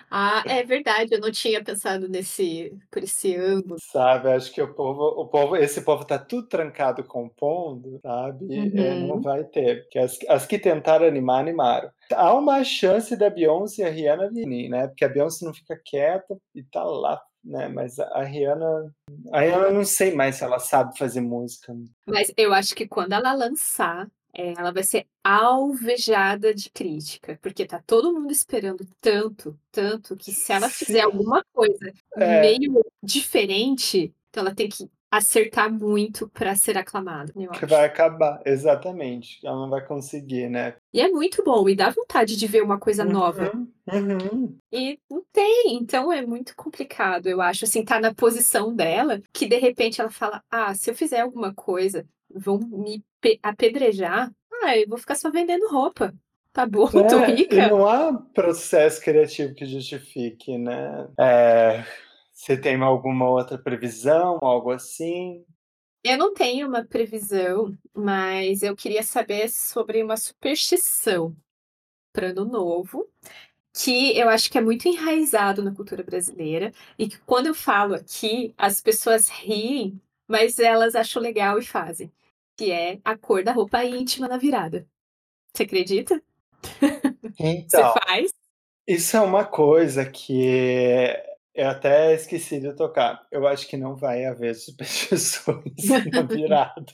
Ah, 0.09 0.43
é 0.47 0.63
verdade, 0.63 1.13
eu 1.15 1.19
não 1.19 1.31
tinha 1.31 1.63
pensado 1.63 2.07
nesse 2.07 2.71
por 2.91 3.03
esse 3.03 3.35
ângulo. 3.35 3.77
Sabe, 3.79 4.31
acho 4.31 4.51
que 4.53 4.61
o 4.61 4.73
povo 4.73 5.01
o 5.21 5.27
povo 5.27 5.55
esse 5.55 5.81
povo 5.81 6.05
tá 6.05 6.17
tudo 6.19 6.47
trancado 6.47 7.03
compondo, 7.03 7.99
sabe, 8.01 8.45
eh, 8.53 8.95
não 8.95 9.15
Uhum. 9.15 9.21
vai 9.21 9.43
ter, 9.45 9.83
porque 9.83 9.99
as 9.99 10.17
as 10.29 10.45
que 10.45 10.59
tentaram 10.59 11.05
animar, 11.05 11.39
animaram. 11.41 11.89
Há 12.11 12.33
uma 12.33 12.63
chance 12.63 13.15
da 13.15 13.29
Beyoncé 13.29 13.81
e 13.83 13.85
a 13.85 13.89
Rihanna 13.89 14.29
virem, 14.29 14.69
né, 14.69 14.87
porque 14.87 15.05
a 15.05 15.09
Beyoncé 15.09 15.45
não 15.45 15.53
fica 15.53 15.79
quieta 15.83 16.37
e 16.53 16.63
tá 16.63 16.83
lá, 16.83 17.21
né, 17.43 17.67
mas 17.67 17.99
a 17.99 18.05
a 18.09 18.23
Rihanna 18.23 18.93
a 19.31 19.39
Rihanna 19.41 19.67
eu 19.67 19.73
não 19.73 19.85
sei 19.85 20.13
mais 20.13 20.35
se 20.35 20.43
ela 20.43 20.59
sabe 20.59 20.97
fazer 20.97 21.21
música. 21.21 21.73
Mas 22.07 22.31
eu 22.37 22.53
acho 22.53 22.75
que 22.75 22.87
quando 22.87 23.13
ela 23.13 23.33
lançar, 23.33 24.07
eh, 24.35 24.53
ela 24.57 24.71
vai 24.71 24.83
ser 24.83 25.05
alvejada 25.23 26.53
de 26.53 26.69
crítica, 26.71 27.37
porque 27.41 27.65
tá 27.65 27.81
todo 27.85 28.13
mundo 28.13 28.31
esperando 28.31 28.85
tanto, 28.99 29.57
tanto, 29.71 30.15
que 30.17 30.31
se 30.31 30.51
ela 30.51 30.69
fizer 30.69 30.99
Sim. 31.01 31.05
alguma 31.05 31.43
coisa 31.53 31.93
É. 32.17 32.41
meio 32.41 32.83
diferente, 33.03 34.13
então 34.29 34.41
ela 34.41 34.55
tem 34.55 34.69
que 34.69 34.89
acertar 35.11 35.71
muito 35.71 36.27
pra 36.29 36.55
ser 36.55 36.75
aclamada, 36.75 37.31
Que 37.59 37.67
vai 37.67 37.85
acabar, 37.85 38.41
exatamente, 38.45 39.39
ela 39.45 39.57
não 39.57 39.69
vai 39.69 39.85
conseguir, 39.85 40.49
né. 40.49 40.75
E 40.91 40.99
é 41.01 41.07
muito 41.07 41.43
bom, 41.43 41.69
e 41.69 41.75
dá 41.75 41.91
vontade 41.91 42.35
de 42.35 42.47
ver 42.47 42.63
uma 42.63 42.79
coisa 42.79 43.05
nova. 43.05 43.51
Uhum, 43.53 43.71
uhum. 43.91 44.57
E 44.71 44.97
não 45.07 45.23
tem, 45.31 45.75
então 45.79 46.11
é 46.11 46.25
muito 46.25 46.55
complicado, 46.55 47.27
eu 47.27 47.41
acho, 47.41 47.65
assim, 47.65 47.81
estar 47.81 48.01
na 48.01 48.11
posição 48.13 48.75
dela, 48.75 49.21
que 49.31 49.45
de 49.47 49.57
repente 49.57 50.01
ela 50.01 50.09
fala: 50.09 50.41
"Ah, 50.49 50.73
se 50.73 50.89
eu 50.89 50.95
fizer 50.95 51.19
alguma 51.21 51.53
coisa, 51.53 52.07
vão 52.33 52.59
me 52.59 53.03
pe 53.21 53.39
apedrejar, 53.43 54.31
ah, 54.63 54.77
eu 54.77 54.87
vou 54.87 54.97
ficar 54.97 55.15
só 55.15 55.29
vendendo 55.31 55.67
roupa, 55.69 56.13
tá 56.51 56.65
bom, 56.65 56.87
tô 57.07 57.17
É, 57.17 57.31
e 57.31 57.35
rica". 57.37 57.69
não 57.69 57.85
há 57.87 58.13
processo 58.33 59.01
criativo 59.01 59.53
que 59.55 59.65
justifique, 59.65 60.57
né. 60.57 61.07
Eh, 61.19 61.83
você 62.31 62.57
tem 62.57 62.81
alguma 62.81 63.29
outra 63.29 63.57
previsão, 63.57 64.37
algo 64.41 64.71
assim? 64.71 65.43
Eu 66.03 66.17
não 66.17 66.33
tenho 66.33 66.67
uma 66.67 66.83
previsão, 66.85 67.77
mas 67.93 68.61
eu 68.61 68.75
queria 68.75 69.03
saber 69.03 69.49
sobre 69.49 70.03
uma 70.03 70.17
superstição 70.17 71.35
para 72.13 72.29
Ano 72.29 72.45
Novo, 72.45 73.09
que 73.73 74.17
eu 74.17 74.29
acho 74.29 74.51
que 74.51 74.57
é 74.57 74.61
muito 74.61 74.87
enraizado 74.87 75.63
na 75.63 75.73
cultura 75.75 76.03
brasileira, 76.03 76.71
e 76.99 77.07
que 77.09 77.19
quando 77.19 77.47
eu 77.47 77.55
falo 77.55 77.95
aqui, 77.95 78.53
as 78.57 78.81
pessoas 78.81 79.29
riem, 79.29 80.01
mas 80.27 80.59
elas 80.59 80.95
acham 80.95 81.21
legal 81.21 81.59
e 81.59 81.63
fazem, 81.65 82.11
que 82.57 82.71
é 82.71 82.99
a 83.03 83.17
cor 83.17 83.43
da 83.43 83.51
roupa 83.51 83.83
íntima 83.85 84.27
na 84.27 84.37
virada. 84.37 84.87
Você 85.53 85.63
acredita? 85.63 86.21
Você 87.67 87.67
Então, 87.67 87.93
faz? 87.93 88.31
isso 88.87 89.17
é 89.17 89.21
uma 89.21 89.45
coisa 89.45 90.05
que 90.09 91.07
eu 91.53 91.67
até 91.69 92.13
esqueci 92.13 92.59
de 92.59 92.73
tocar, 92.75 93.25
eu 93.31 93.45
acho 93.47 93.67
que 93.67 93.77
não 93.77 93.95
vai 93.95 94.25
haver 94.25 94.55
superstições 94.55 95.97
na 96.11 96.21
virada. 96.23 96.85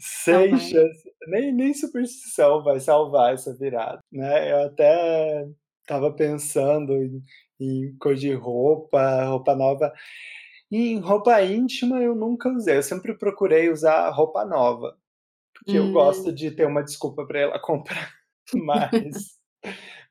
Sem 0.00 0.58
chance, 0.58 1.10
nem 1.28 1.52
nem 1.52 1.74
superstição 1.74 2.62
vai 2.62 2.80
salvar 2.80 3.34
essa 3.34 3.54
virada, 3.56 4.00
né. 4.12 4.52
Eu 4.52 4.66
até 4.66 5.46
estava 5.82 6.12
pensando 6.14 6.94
em 6.94 7.22
em 7.62 7.94
cor 7.98 8.14
de 8.14 8.32
roupa, 8.32 9.24
roupa 9.26 9.54
nova. 9.54 9.92
Em 10.72 10.98
roupa 11.00 11.42
íntima 11.42 12.00
eu 12.00 12.14
nunca 12.14 12.48
usei, 12.48 12.76
eu 12.76 12.82
sempre 12.82 13.16
procurei 13.18 13.70
usar 13.70 14.08
roupa 14.10 14.44
nova, 14.44 14.96
porque 15.54 15.78
eu 15.78 15.90
gosto 15.90 16.32
Hum. 16.32 16.34
de 16.34 16.50
ter 16.52 16.66
uma 16.66 16.82
desculpa 16.84 17.26
pra 17.26 17.40
ir 17.42 17.46
lá 17.48 17.60
comprar, 17.62 18.12
mas 18.54 19.38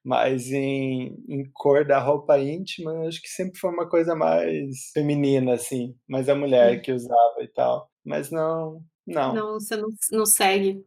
mas 0.04 0.52
em 0.52 1.15
em 1.30 1.52
cor 1.54 1.86
da 1.88 2.00
roupa 2.00 2.39
íntima, 2.39 2.93
eu 2.93 3.08
acho 3.10 3.22
que 3.22 3.30
sempre 3.30 3.60
foi 3.60 3.72
uma 3.72 3.89
coisa 3.89 4.15
mais 4.15 4.91
feminina, 4.93 5.54
assim, 5.56 5.95
mais 6.10 6.30
a 6.30 6.36
mulher 6.36 6.80
Hum. 6.80 6.84
que 6.84 6.91
usava 6.93 7.43
e 7.43 7.48
tal, 7.50 7.91
mas 8.06 8.32
não, 8.32 8.84
não. 9.08 9.43
Não, 9.43 9.54
você 9.60 9.76
não 9.78 9.89
não 10.12 10.26
segue. 10.26 10.84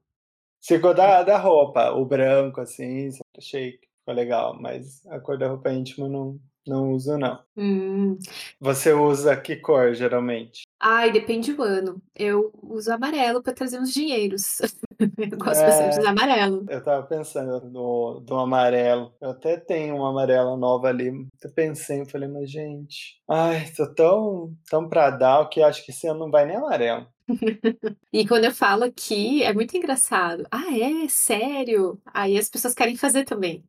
Sigo 0.61 0.95
da 0.95 1.23
da 1.25 1.39
roupa, 1.39 1.91
o 1.93 2.07
branco, 2.07 2.61
assim, 2.61 3.11
sempre 3.11 3.27
achei 3.39 3.73
que 3.79 3.87
ficou 3.99 4.15
legal, 4.15 4.59
mas 4.61 5.05
a 5.07 5.21
cor 5.21 5.37
da 5.37 5.49
roupa 5.49 5.73
íntima 5.73 6.09
não 6.09 6.41
não 6.67 6.93
uso 6.93 7.17
não. 7.19 7.43
Hum. 7.57 8.19
Você 8.61 8.93
usa 8.93 9.37
que 9.37 9.57
cor 9.57 9.95
geralmente? 9.95 10.63
Ai, 10.81 11.13
depende 11.13 11.53
do 11.53 11.63
ano. 11.63 12.03
Eu 12.15 12.51
uso 12.63 12.93
amarelo 12.93 13.43
pra 13.43 13.53
trazer 13.53 13.79
uns 13.79 13.93
dinheiros. 13.93 14.59
Eu 15.33 15.39
gosto 15.39 15.65
bastante 15.65 15.99
de 16.01 16.07
É, 16.07 16.09
amarelo. 16.09 16.65
eu 16.69 16.79
estava 16.79 17.03
pensando 17.07 17.61
no 17.71 18.21
do 18.21 18.37
amarelo, 18.37 19.13
eu 19.21 19.31
até 19.31 19.57
tenho 19.57 19.97
uma 19.97 20.11
amarela 20.11 20.57
nova 20.57 20.89
ali, 20.89 21.11
até 21.37 21.49
pensei, 21.49 22.01
eu 22.01 22.07
falei: 22.07 22.29
"Mas 22.29 22.51
gente, 22.51 23.21
ai, 23.29 23.71
tô 23.77 23.93
tão 23.95 24.55
tão 24.71 24.89
pra 24.89 25.11
dar 25.11 25.49
que 25.49 25.63
acho 25.63 25.85
que 25.85 25.91
esse 25.93 26.07
ano 26.07 26.21
não 26.21 26.31
vai 26.31 26.45
nem 26.47 26.57
amarelo". 26.57 27.07
E 28.13 28.27
quando 28.29 28.45
eu 28.45 28.53
falo 28.55 28.85
aqui, 28.85 29.43
é 29.43 29.53
muito 29.55 29.77
engraçado. 29.77 30.47
"Ah 30.51 30.67
é? 30.79 31.09
Sério?". 31.09 32.01
Aí 32.07 32.39
as 32.39 32.49
pessoas 32.51 32.75
querem 32.75 32.97
fazer 32.97 33.25
também, 33.25 33.65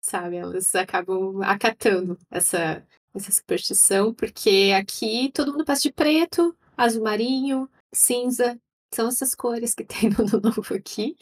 sabe, 0.00 0.36
elas 0.36 0.74
acabam 0.74 1.42
acatando 1.42 2.18
essa 2.30 2.84
essa 3.14 3.32
superstição, 3.32 4.12
porque 4.14 4.72
aqui 4.78 5.30
todo 5.34 5.50
mundo 5.52 5.64
veste 5.64 5.88
de 5.88 5.94
preto, 5.94 6.54
azul 6.76 7.02
marinho, 7.02 7.68
cinza, 7.92 8.60
são 8.94 9.08
essas 9.08 9.34
cores 9.34 9.74
que 9.74 9.82
tem 9.84 10.10
no 10.10 10.40
Novo 10.40 10.62
aqui, 10.74 11.16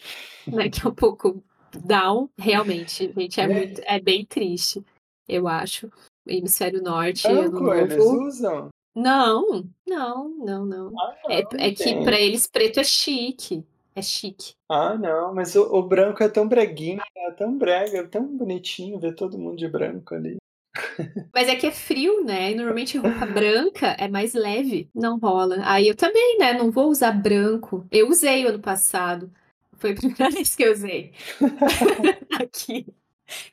né, 0.46 0.68
que 0.68 0.84
é 0.84 0.90
um 0.90 0.94
pouco 0.94 1.42
down, 1.84 2.28
realmente, 2.36 3.12
gente, 3.16 3.40
é 3.40 3.48
muito 3.48 3.80
É. 3.82 3.96
é 3.96 4.00
bem 4.00 4.26
triste, 4.26 4.84
eu 5.28 5.48
acho. 5.48 5.86
O 6.26 6.30
hemisfério 6.30 6.82
norte, 6.82 7.26
Branco 7.28 7.70
eles 7.72 7.96
Novo 7.96 8.26
usam? 8.26 8.68
não, 8.94 9.64
não, 9.86 10.28
não, 10.28 10.66
não. 10.66 11.00
Ah 11.00 11.14
É 11.30 11.42
não, 11.42 11.48
é 11.60 11.70
que 11.70 11.94
pra 12.02 12.12
gente. 12.12 12.22
eles 12.22 12.46
preto 12.46 12.80
é 12.80 12.84
chique, 12.84 13.64
é 13.96 14.02
chique. 14.02 14.54
Ah 14.68 14.96
não, 14.98 15.34
mas 15.34 15.54
o 15.56 15.62
o 15.76 15.82
branco 15.82 16.22
é 16.22 16.28
tão 16.28 16.48
breguinha, 16.48 17.02
é 17.16 17.30
tão 17.32 17.56
brega, 17.56 18.06
tão 18.08 18.36
bonitinho 18.36 18.98
ver 19.00 19.14
todo 19.14 19.38
mundo 19.38 19.56
de 19.56 19.68
branco 19.68 20.14
ali. 20.14 20.36
Mas 21.34 21.48
é 21.48 21.56
que 21.56 21.66
é 21.66 21.70
frio, 21.72 22.24
né, 22.24 22.52
e 22.52 22.54
normalmente 22.54 22.96
roupa 22.98 23.26
branca 23.26 23.88
é 23.98 24.08
mais 24.08 24.32
leve, 24.34 24.90
não 24.94 25.18
rola. 25.18 25.58
Aí 25.64 25.86
eu 25.88 25.94
também, 25.96 26.38
né, 26.38 26.54
não 26.54 26.70
vou 26.70 26.88
usar 26.90 27.12
branco, 27.12 27.86
eu 27.90 28.08
usei 28.08 28.46
ano 28.46 28.58
passado, 28.60 29.30
foi 29.74 29.92
a 29.92 29.94
primeira 29.96 30.30
vez 30.30 30.54
que 30.56 30.62
eu 30.64 30.72
usei, 30.72 31.12
aqui. 32.40 32.86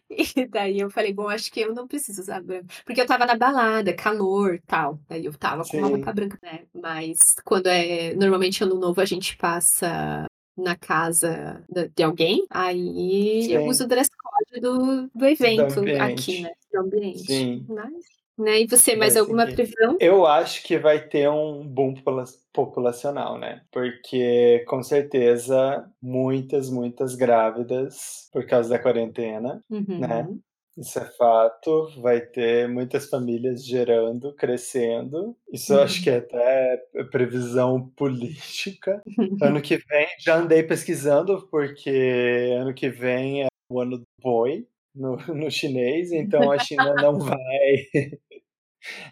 E 0.10 0.45
daí 0.47 0.79
eu 0.79 0.89
falei: 0.91 1.13
"Bom, 1.13 1.27
acho 1.29 1.51
que 1.51 1.62
eu 1.62 1.73
não 1.73 1.88
preciso 1.88 2.21
usar 2.21 2.41
branco", 2.43 2.67
porque 2.86 3.01
eu 3.01 3.06
estava 3.06 3.25
na 3.25 3.36
balada, 3.36 3.93
calor, 3.95 4.60
tal, 4.67 4.99
daí 5.10 5.25
eu 5.25 5.32
estava 5.32 5.63
com 5.65 5.77
uma 5.77 5.88
roupa 5.89 6.12
Sim. 6.12 6.15
branca, 6.15 6.39
né, 6.43 6.65
mas 6.73 7.17
quando 7.45 7.67
é 7.67 8.13
normalmente 8.15 8.63
Ano 8.63 8.75
Novo 8.79 9.01
a 9.01 9.06
gente 9.06 9.36
passa 9.38 10.25
na 10.57 10.75
casa 10.75 11.63
de 11.95 12.03
alguém, 12.03 12.45
aí 12.49 13.51
eu 13.51 13.65
uso 13.65 13.81
o 13.81 13.83
Sim. 13.83 13.87
dress 13.89 14.09
code 14.09 14.61
do 14.61 15.07
do 15.07 15.09
Do 15.17 15.25
evento 15.25 15.79
aqui, 16.01 16.41
né, 16.41 16.51
do 16.71 16.79
ambiente. 16.81 17.19
Sim. 17.25 17.65
Mas, 17.67 17.93
né, 18.37 18.61
e 18.61 18.67
você, 18.67 18.95
mais 18.95 19.15
alguma 19.17 19.45
previsão? 19.47 19.97
Eu 19.99 20.25
acho 20.25 20.63
que 20.63 20.77
vai 20.77 20.99
ter 21.07 21.29
um 21.29 21.67
boom 21.67 21.93
popula 21.95 22.23
populacional, 22.53 23.37
né, 23.39 23.61
porque 23.71 24.63
com 24.67 24.83
certeza 24.83 25.89
muitas, 26.01 26.69
muitas 26.69 27.15
grávidas, 27.15 28.29
por 28.31 28.45
causa 28.45 28.69
da 28.69 28.79
quarentena, 28.79 29.63
né, 29.97 30.21
Uhum. 30.23 30.39
Isso 30.77 30.99
é 30.99 31.05
fato, 31.12 31.89
vai 32.01 32.21
ter 32.21 32.67
muitas 32.69 33.09
famílias 33.09 33.65
gerando, 33.65 34.33
crescendo, 34.36 35.38
isso 35.51 35.73
eu 35.73 35.81
acho 35.83 36.01
que 36.03 36.09
é 36.09 36.17
até 36.17 36.77
previsão 37.12 37.89
política. 37.91 39.03
Ano 39.41 39.62
que 39.62 39.77
vem 39.77 40.07
já 40.19 40.38
andei 40.38 40.63
pesquisando, 40.63 41.47
porque 41.49 42.55
ano 42.59 42.73
que 42.73 42.89
vem 42.89 43.43
é 43.43 43.47
o 43.69 43.79
ano 43.81 43.97
do 43.99 44.05
boi 44.21 44.67
no 44.95 45.17
no 45.36 45.51
chinês, 45.51 46.12
então 46.12 46.49
a 46.51 46.57
China 46.59 46.95
não 46.97 47.19
vai 47.19 47.38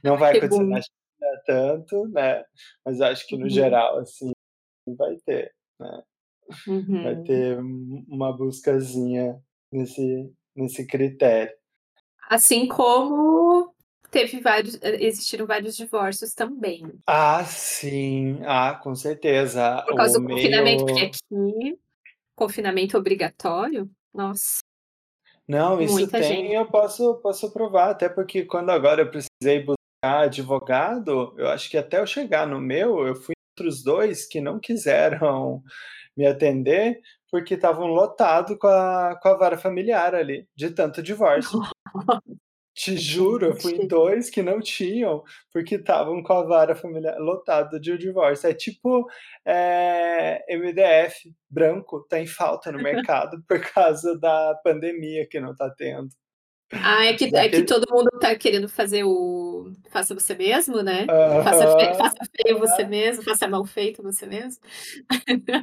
não 0.03 0.17
Vai 0.17 0.19
vai 0.19 0.33
ter 0.37 0.47
acontecer 0.49 0.65
na. 0.65 0.79
China 0.81 1.43
tanto, 1.45 2.07
né, 2.09 2.43
mas 2.85 3.01
acho 3.01 3.27
que 3.27 3.37
no 3.37 3.49
Uhum. 3.49 3.49
geral, 3.49 3.99
assim, 3.99 4.31
vai 4.97 5.17
ter, 5.25 5.53
né. 5.79 6.03
Vai 7.01 7.15
Uhum. 7.15 7.17
ter 7.17 7.59
um 7.59 8.05
uma 8.09 8.35
buscazinha 8.35 9.41
nesse 9.71 10.31
nesse 10.55 10.85
critério. 10.85 11.53
Assim 12.29 12.67
como 12.67 13.73
teve 14.09 14.39
vários 14.39 14.75
e 14.75 15.05
existiram 15.05 15.45
vários 15.45 15.75
divórcios 15.75 16.33
também. 16.33 16.83
Ah 17.07 17.43
sim, 17.45 18.39
ah, 18.45 18.79
com 18.81 18.93
certeza, 18.93 19.81
Por 19.85 19.93
o 19.93 19.97
causa 19.97 20.19
do 20.19 20.27
confinamento, 20.27 20.85
porque 20.85 21.01
aqui, 21.05 21.79
confinamento 22.35 22.97
obrigatório, 22.97 23.89
nossa. 24.13 24.59
Não, 25.47 25.81
isso 25.81 25.93
Muita 25.93 26.19
tem 26.19 26.45
gente. 26.45 26.53
eu 26.53 26.65
posso 26.65 27.15
posso 27.15 27.51
provar, 27.51 27.89
até 27.89 28.07
porque 28.07 28.45
quando 28.45 28.69
agora 28.69 29.01
eu 29.01 29.09
precisei 29.09 29.63
buscar 29.63 30.23
advogado, 30.23 31.33
eu 31.37 31.47
acho 31.49 31.69
que 31.69 31.77
até 31.77 31.99
eu 31.99 32.07
chegar 32.07 32.47
no 32.47 32.59
meu, 32.59 33.05
eu 33.05 33.15
fui 33.15 33.33
outros 33.57 33.83
2 33.83 34.25
que 34.25 34.41
não 34.41 34.59
quiseram 34.59 35.61
me 36.15 36.25
atender, 36.25 37.01
porque 37.31 37.55
estavam 37.55 37.87
lotado 37.87 38.57
com 38.59 38.67
a 38.67 39.17
com 39.21 39.29
a 39.29 39.37
vara 39.37 39.57
familiar 39.57 40.15
ali, 40.15 40.47
de 40.55 40.71
tanto 40.71 41.01
divórcio. 41.03 41.59
Te 42.75 42.95
juro, 42.97 43.53
fui. 43.59 43.85
2 43.85 44.29
que 44.29 44.41
não 44.41 44.61
tinham, 44.61 45.23
porque 45.51 45.75
estavam 45.75 46.23
com 46.23 46.33
a 46.33 46.43
vara 46.43 46.73
familiar 46.75 47.17
lotada 47.19 47.79
de 47.79 47.97
divórcio. 47.97 48.49
É 48.49 48.53
tipo, 48.53 49.07
eh, 49.45 50.43
MDF 50.49 51.33
branco 51.49 52.01
tá 52.07 52.19
em 52.19 52.27
falta 52.27 52.71
no 52.71 52.79
mercado 52.79 53.43
por 53.47 53.59
causa 53.73 54.17
da 54.17 54.55
pandemia 54.63 55.27
que 55.27 55.39
não 55.39 55.53
tá 55.55 55.69
tendo. 55.69 56.09
Ah, 56.83 57.05
é 57.05 57.13
que 57.13 57.25
é 57.35 57.49
que 57.49 57.63
todo 57.63 57.85
mundo 57.93 58.09
tá 58.19 58.35
querendo 58.35 58.67
fazer 58.69 59.03
o 59.03 59.71
faça 59.89 60.13
você 60.15 60.33
mesmo, 60.35 60.81
né. 60.81 61.11
Faça 61.39 61.67
fe 61.67 61.93
Aham. 61.93 61.95
faça 61.95 62.15
feio 62.35 62.57
você 62.59 62.83
É. 62.83 62.85
mesmo, 62.85 63.23
faça 63.23 63.47
mal 63.47 63.65
feito 63.65 64.01
você 64.01 64.25
mesmo. 64.25 64.61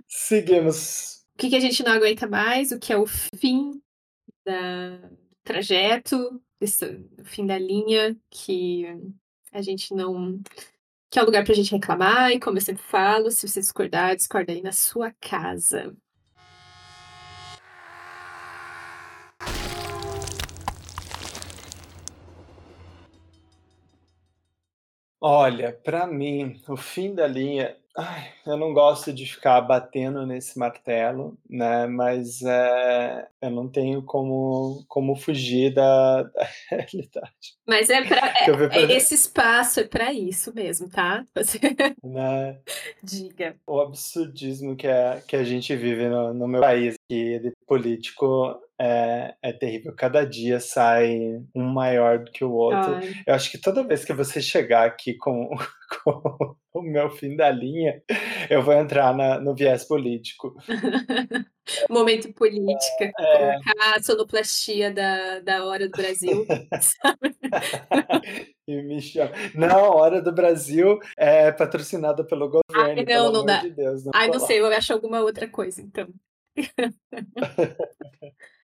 Seguimos. 0.09 1.18
O 1.39 1.41
que 1.41 1.51
que 1.51 1.55
a 1.57 1.61
gente 1.61 1.85
não 1.85 1.93
aguenta 1.93 2.27
mais, 2.27 2.73
o 2.73 2.81
que 2.81 2.93
é 2.93 2.97
o 2.99 3.07
fim 3.07 3.81
da 4.45 5.09
trajeto, 5.45 6.43
esse 6.61 7.09
fim 7.23 7.47
da 7.47 7.57
linha, 7.57 8.17
que 8.29 8.85
a 9.53 9.63
gente 9.63 9.95
não 9.95 10.43
que 11.09 11.17
é 11.17 11.23
o 11.23 11.25
lugar 11.25 11.45
pra 11.45 11.55
gente 11.55 11.71
reclamar 11.71 12.33
e 12.33 12.41
como 12.41 12.57
eu 12.57 12.61
sempre 12.61 12.83
falo, 12.83 13.31
se 13.31 13.47
você 13.47 13.61
discordar, 13.61 14.17
discorda 14.17 14.53
aí 14.53 14.61
na 14.61 14.73
sua 14.73 15.13
casa. 15.21 15.97
Olha, 25.21 25.73
pra 25.73 26.05
mim, 26.05 26.61
o 26.69 26.77
fim 26.77 27.15
da 27.15 27.29
linha 27.29 27.77
ai, 27.99 28.33
eu 28.47 28.57
não 28.57 28.73
gosto 28.73 29.13
de 29.13 29.27
ficar 29.27 29.61
batendo 29.61 30.25
nesse 30.25 30.59
martelo, 30.59 31.37
né, 31.51 31.87
mas, 31.89 32.41
eh, 32.43 33.29
eu 33.43 33.51
não 33.51 33.69
tenho 33.69 34.03
como 34.05 34.85
como 34.89 35.17
fugir 35.17 35.75
da 35.75 36.23
da 36.35 36.49
realidade. 36.71 37.57
Mas 37.67 37.91
é 37.91 38.01
por 38.05 38.17
é 38.73 38.79
é 38.85 38.93
esse 38.97 39.15
espaço 39.15 39.81
é 39.81 39.85
pra 39.85 40.13
isso 40.13 40.55
mesmo, 40.55 40.89
tá. 40.89 41.25
Você 41.35 41.59
Né. 42.05 42.61
Diga. 43.03 43.57
O 43.67 43.81
absurdismo 43.81 44.77
que 44.77 44.87
é 44.87 45.21
que 45.27 45.37
a 45.37 45.45
gente 45.45 45.75
vive 45.77 46.09
no 46.09 46.33
no 46.33 46.47
meu 46.49 46.61
país, 46.61 46.95
que 47.09 47.15
ele 47.15 47.53
político 47.67 48.59
é 48.81 49.35
é 49.43 49.53
terrível, 49.53 49.95
cada 49.97 50.25
dia 50.25 50.61
sai 50.61 51.41
um 51.55 51.65
maior 51.65 52.19
do 52.25 52.31
que 52.31 52.45
o 52.45 52.53
outro. 52.53 52.95
Ai. 52.97 53.13
Eu 53.27 53.35
acho 53.35 53.51
que 53.51 53.59
toda 53.59 53.83
vez 53.87 54.05
que 54.05 54.13
você 54.13 54.41
chegar 54.41 54.87
aqui 54.87 55.15
com 55.15 55.51
com 56.05 56.57
o 56.75 56.83
meu 56.83 57.11
fim 57.11 57.35
da 57.37 57.51
linha, 57.51 58.03
eu 58.51 58.63
vou 58.63 58.75
entrar 58.75 59.15
na 59.15 59.41
no 59.41 59.55
viés 59.55 59.85
político. 59.85 60.55
Momento 61.91 62.33
política, 62.33 63.13
É. 63.19 63.37
colocar 63.59 63.97
a 63.97 64.03
sonoplastia 64.03 64.91
da 64.93 65.41
da 65.41 65.65
hora 65.67 65.87
do 65.89 65.97
Brasil, 65.97 66.47
sabe. 66.81 67.37
E 68.67 68.83
me 68.83 69.01
chama 69.01 69.33
não, 69.55 69.69
a 69.85 69.95
hora 69.97 70.23
do 70.23 70.33
Brasil 70.33 70.99
é 71.17 71.51
patrocinada 71.53 72.25
pelo 72.25 72.45
Ai, 72.75 72.95
governo, 72.95 73.05
pelo 73.05 73.25
não, 73.25 73.33
não 73.33 73.45
dá. 73.45 73.61
de 73.63 73.71
Deus, 73.71 74.05
não 74.05 74.13
Ai, 74.15 74.29
não 74.29 74.39
sei, 74.41 74.61
eu 74.61 74.67
acho 74.67 74.93
alguma 74.93 75.21
outra 75.21 75.49
coisa 75.49 75.81
então. 75.83 76.09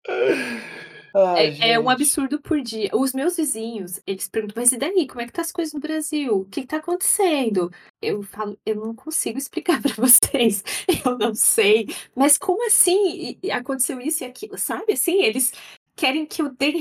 Ai, 1.16 1.54
É 1.62 1.74
é 1.74 1.80
um 1.80 1.90
absurdo 1.90 2.42
por 2.42 2.62
dia. 2.62 2.90
Os 2.94 3.14
meus 3.14 3.36
vizinhos, 3.38 4.00
eles 4.06 4.28
perguntam: 4.28 4.62
"Mas 4.62 4.72
e 4.72 4.78
daí, 4.78 5.08
como 5.08 5.22
é 5.22 5.26
que 5.26 5.32
tá 5.34 5.42
as 5.42 5.52
coisas 5.52 5.74
no 5.74 5.80
Brasil? 5.80 6.40
O 6.42 6.46
que 6.46 6.62
que 6.62 6.68
tá 6.68 6.78
acontecendo?". 6.78 7.70
Eu 8.02 8.24
falo: 8.24 8.58
"Eu 8.66 8.76
não 8.76 8.96
consigo 8.96 9.38
explicar 9.38 9.82
pra 9.82 9.94
vocês, 9.96 10.64
eu 11.06 11.18
não 11.18 11.34
sei, 11.36 11.88
mas 12.16 12.38
como 12.38 12.66
assim, 12.68 13.38
e 13.44 13.52
aconteceu 13.52 14.00
isso 14.02 14.24
e 14.24 14.28
aquilo?". 14.28 14.58
Sabe, 14.58 14.94
assim, 14.94 15.22
eles 15.24 15.52
querem 15.96 16.26
que 16.26 16.42
eu 16.42 16.50
dê 16.52 16.72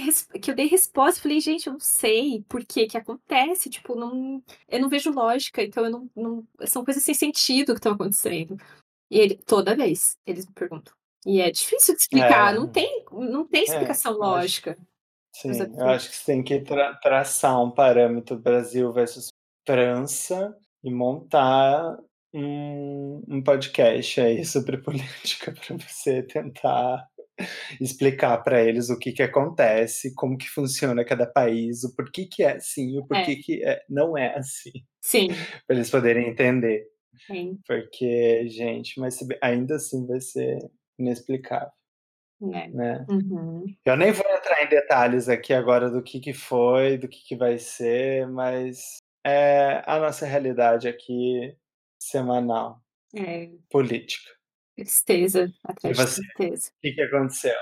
que 0.40 0.50
eu 0.50 0.54
dê 0.54 0.64
resposta, 0.64 1.18
eu 1.18 1.22
falei: 1.22 1.40
"Gente, 1.40 1.66
eu 1.66 1.74
não 1.74 1.80
sei 1.80 2.42
por 2.48 2.64
que 2.64 2.86
que 2.86 2.96
acontece, 2.98 3.68
tipo, 3.70 3.94
não 3.94 4.42
eu 4.68 4.80
não 4.80 4.88
vejo 4.88 5.10
lógica, 5.12 5.62
então 5.62 5.84
eu 5.84 5.90
não 5.90 6.10
não 6.16 6.46
são 6.66 6.84
coisas 6.84 7.02
sem 7.04 7.14
sentido 7.14 7.72
que 7.74 7.78
estão 7.78 7.92
acontecendo". 7.92 8.56
E 9.10 9.18
ele 9.20 9.36
toda 9.46 9.76
vez, 9.76 10.16
eles 10.26 10.46
me 10.46 10.52
perguntam. 10.54 10.94
E 11.26 11.40
é 11.40 11.50
difícil 11.50 11.94
de 11.94 12.00
explicar, 12.02 12.52
não 12.54 12.68
É. 12.68 12.72
tem 12.72 13.04
não 13.12 13.46
tem 13.46 13.62
É, 13.68 13.72
explicação 13.74 14.12
acho 14.18 14.18
lógica 14.18 14.76
para 15.44 15.52
os 15.52 15.58
sim, 15.58 15.72
eu 15.78 15.88
acho 15.88 16.10
que 16.10 16.16
você 16.16 16.26
tem 16.26 16.44
que 16.44 16.60
tra 16.62 16.94
traçar 16.96 17.62
um 17.62 17.70
parâmetro 17.72 18.38
Brasil 18.38 18.92
versus 18.92 19.28
França 19.66 20.56
e 20.84 20.92
montar 20.92 21.98
um 22.34 23.22
um 23.28 23.42
podcast 23.44 24.20
aí 24.20 24.44
sobre 24.46 24.78
política 24.78 25.52
pra 25.54 25.76
você 25.78 26.22
tentar 26.24 27.08
explicar 27.80 28.38
pra 28.44 28.62
eles 28.62 28.90
o 28.90 28.98
que 28.98 29.12
que 29.12 29.22
acontece, 29.24 30.14
como 30.16 30.38
que 30.38 30.48
funciona 30.50 31.04
cada 31.04 31.26
país, 31.26 31.84
o 31.84 31.94
porquê 31.96 32.26
que 32.26 32.42
é 32.44 32.56
assim, 32.56 32.98
o 32.98 33.06
porquê 33.06 33.32
É. 33.32 33.36
que, 33.36 33.64
eh, 33.64 33.82
não 33.90 34.16
é 34.18 34.36
assim, 34.38 34.72
Sim. 35.02 35.28
pra 35.66 35.76
eles 35.76 35.90
poderem 35.90 36.28
entender. 36.30 36.84
Sim. 37.26 37.62
Porque, 37.66 38.48
gente, 38.48 39.00
mas 39.00 39.18
ainda 39.42 39.76
assim 39.76 40.06
vai 40.06 40.20
ser 40.20 40.58
inexplicável, 41.02 41.72
É. 42.54 42.68
né. 42.68 43.06
Uhum. 43.08 43.64
Eu 43.84 43.96
nem 43.96 44.12
vou 44.12 44.24
entrar 44.30 44.62
em 44.64 44.68
detalhes 44.68 45.28
aqui 45.28 45.52
agora 45.52 45.90
do 45.90 46.02
que 46.02 46.18
que 46.20 46.32
foi, 46.32 46.96
do 46.98 47.08
que 47.08 47.22
que 47.24 47.36
vai 47.36 47.58
ser, 47.58 48.26
mas 48.28 48.98
é 49.24 49.82
a 49.86 49.98
nossa 49.98 50.24
realidade 50.26 50.88
aqui 50.88 51.56
semanal, 52.02 52.80
É. 53.14 53.50
política. 53.70 54.30
Tristeza, 54.76 55.52
atrás 55.64 55.96
de 55.96 56.04
tristeza. 56.04 56.72
Que 56.80 56.92
que 56.92 57.02
aconteceu? 57.02 57.54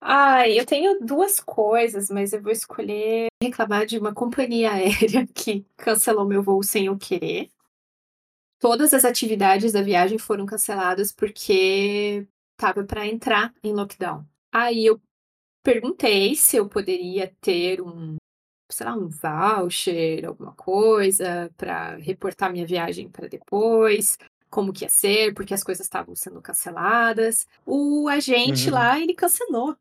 Ai, 0.00 0.58
eu 0.60 0.64
tenho 0.64 1.00
2 1.00 1.40
coisas, 1.40 2.08
mas 2.08 2.32
eu 2.32 2.40
vou 2.40 2.52
escolher 2.52 3.26
reclamar 3.42 3.84
de 3.86 3.98
uma 3.98 4.14
companhia 4.14 4.70
aérea 5.18 5.26
que 5.34 5.66
cancelou 5.76 6.24
meu 6.26 6.42
voo 6.42 6.62
sem 6.62 6.86
eu 6.86 6.96
querer. 6.96 7.48
Todas 8.60 8.92
as 8.94 9.04
atividades 9.04 9.72
da 9.72 9.82
viagem 9.82 10.18
foram 10.18 10.44
canceladas, 10.46 11.10
porque 11.10 12.26
estava 12.58 12.84
pra 12.84 13.06
entrar 13.06 13.54
em 13.62 13.72
lockdown. 13.72 14.26
Aí 14.52 14.84
eu 14.86 15.00
perguntei 15.62 16.34
se 16.36 16.56
eu 16.56 16.68
poderia 16.68 17.34
ter 17.40 17.80
um, 17.82 18.16
sei 18.70 18.86
lá, 18.86 18.94
um 18.96 19.08
voucher, 19.08 20.26
alguma 20.26 20.52
coisa, 20.54 21.50
pra 21.56 21.96
reportar 21.96 22.52
minha 22.52 22.66
viagem 22.66 23.08
pra 23.10 23.28
depois, 23.28 24.18
como 24.50 24.72
que 24.72 24.84
ia 24.84 24.88
ser, 24.90 25.34
porque 25.34 25.54
as 25.54 25.64
coisas 25.64 25.86
estavam 25.86 26.14
sendo 26.16 26.42
canceladas. 26.42 27.46
O 27.66 28.08
agente 28.08 28.70
Uhum. 28.70 28.74
lá, 28.74 28.98
ele 29.00 29.14
cancelou. 29.14 29.76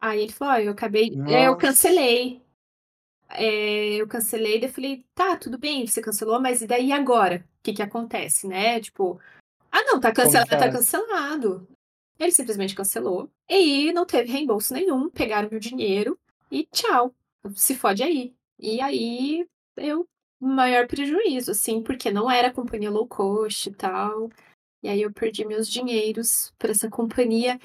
Aí 0.00 0.22
ele 0.22 0.32
falou: 0.32 0.54
"Ó, 0.54 0.58
eu 0.58 0.72
acabei" 0.72 1.20
é, 1.26 1.44
eu 1.48 1.52
Nossa. 1.52 1.56
cancelei. 1.56 2.42
Eh, 3.30 3.96
eu 3.96 4.08
cancelei, 4.08 4.60
daí 4.60 4.68
eu 4.70 4.74
falei: 4.74 5.06
"Tá, 5.14 5.36
tudo 5.36 5.58
bem, 5.58 5.86
você 5.86 6.02
cancelou, 6.02 6.40
mas 6.40 6.62
e 6.62 6.66
daí 6.68 6.92
agora? 6.92 7.44
Que 7.62 7.72
que 7.74 7.82
acontece, 7.82 8.46
né, 8.48 8.80
tipo" 8.80 9.20
"Ah 9.72 9.82
não, 9.84 10.00
tá 10.00 10.14
Como 10.14 10.14
cancelado, 10.14 10.48
tá 10.58 10.70
cancelado". 10.72 11.68
Ele 12.18 12.30
simplesmente 12.32 12.74
cancelou, 12.74 13.28
e 13.48 13.92
não 13.92 14.06
teve 14.06 14.30
reembolso 14.30 14.72
nenhum, 14.72 15.10
pegaram 15.10 15.48
meu 15.50 15.58
dinheiro 15.60 16.18
e 16.50 16.64
tchau, 16.66 17.14
se 17.54 17.74
fode 17.74 18.02
aí. 18.02 18.34
E 18.58 18.80
aí 18.80 19.46
eu 19.76 20.06
maior 20.40 20.86
prejuízo, 20.86 21.50
assim, 21.50 21.82
porque 21.82 22.10
não 22.12 22.30
era 22.30 22.52
companhia 22.52 22.90
low 22.90 23.06
cost 23.06 23.68
e 23.68 23.74
tal, 23.74 24.30
e 24.82 24.88
aí 24.88 25.02
eu 25.02 25.12
perdi 25.12 25.44
meus 25.46 25.68
dinheiros 25.68 26.52
pra 26.58 26.70
essa 26.72 26.90
companhia 26.90 27.58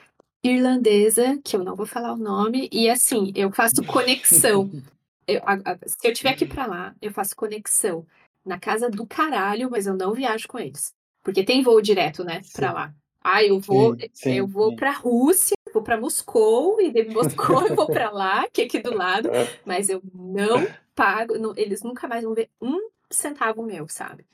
irlandesa, 0.43 1.39
que 1.43 1.55
eu 1.55 1.63
não 1.63 1.75
vou 1.75 1.85
falar 1.85 2.13
o 2.13 2.17
nome, 2.17 2.69
e 2.71 2.89
assim, 2.89 3.31
eu 3.35 3.51
faço 3.51 3.83
conexão. 3.85 4.71
Eu 5.27 5.41
a 5.45 5.53
a 5.73 5.77
se 5.87 6.07
eu 6.07 6.13
tiver 6.13 6.33
que 6.35 6.45
ir 6.45 6.47
pra 6.49 6.65
lá, 6.65 6.95
eu 7.01 7.11
faço 7.11 7.35
conexão 7.35 8.05
na 8.45 8.59
casa 8.59 8.89
do 8.89 9.05
caralho, 9.07 9.69
mas 9.71 9.87
eu 9.87 9.95
não 9.95 10.13
viajo 10.13 10.47
com 10.47 10.59
eles, 10.59 10.93
porque 11.23 11.43
tem 11.43 11.61
voo 11.63 11.81
direto, 11.81 12.23
né, 12.23 12.41
pra 12.53 12.69
Sim. 12.69 12.73
lá. 12.73 12.95
Ah, 13.23 13.43
eu 13.43 13.59
vou 13.59 13.95
Sim, 13.95 14.09
eu 14.27 14.47
sim, 14.47 14.47
vou 14.47 14.71
sim. 14.71 14.73
pra 14.73 14.91
Rússia, 14.91 15.55
vou 15.73 15.83
pra 15.83 15.99
Moscou 15.99 16.79
e 16.81 16.91
de 16.91 17.03
Moscou 17.09 17.67
eu 17.67 17.75
vou 17.75 17.89
pra 17.89 18.09
lá, 18.11 18.47
que 18.49 18.61
é 18.61 18.65
aqui 18.65 18.79
do 18.79 18.93
lado, 18.95 19.29
mas 19.65 19.89
eu 19.89 20.01
não 20.13 20.71
pago, 20.95 21.37
não 21.37 21.53
eles 21.57 21.81
nunca 21.83 22.07
mais 22.07 22.23
vão 22.23 22.33
ver 22.33 22.49
um 22.61 22.77
centavo 23.11 23.63
meu, 23.63 23.87
sabe. 23.89 24.25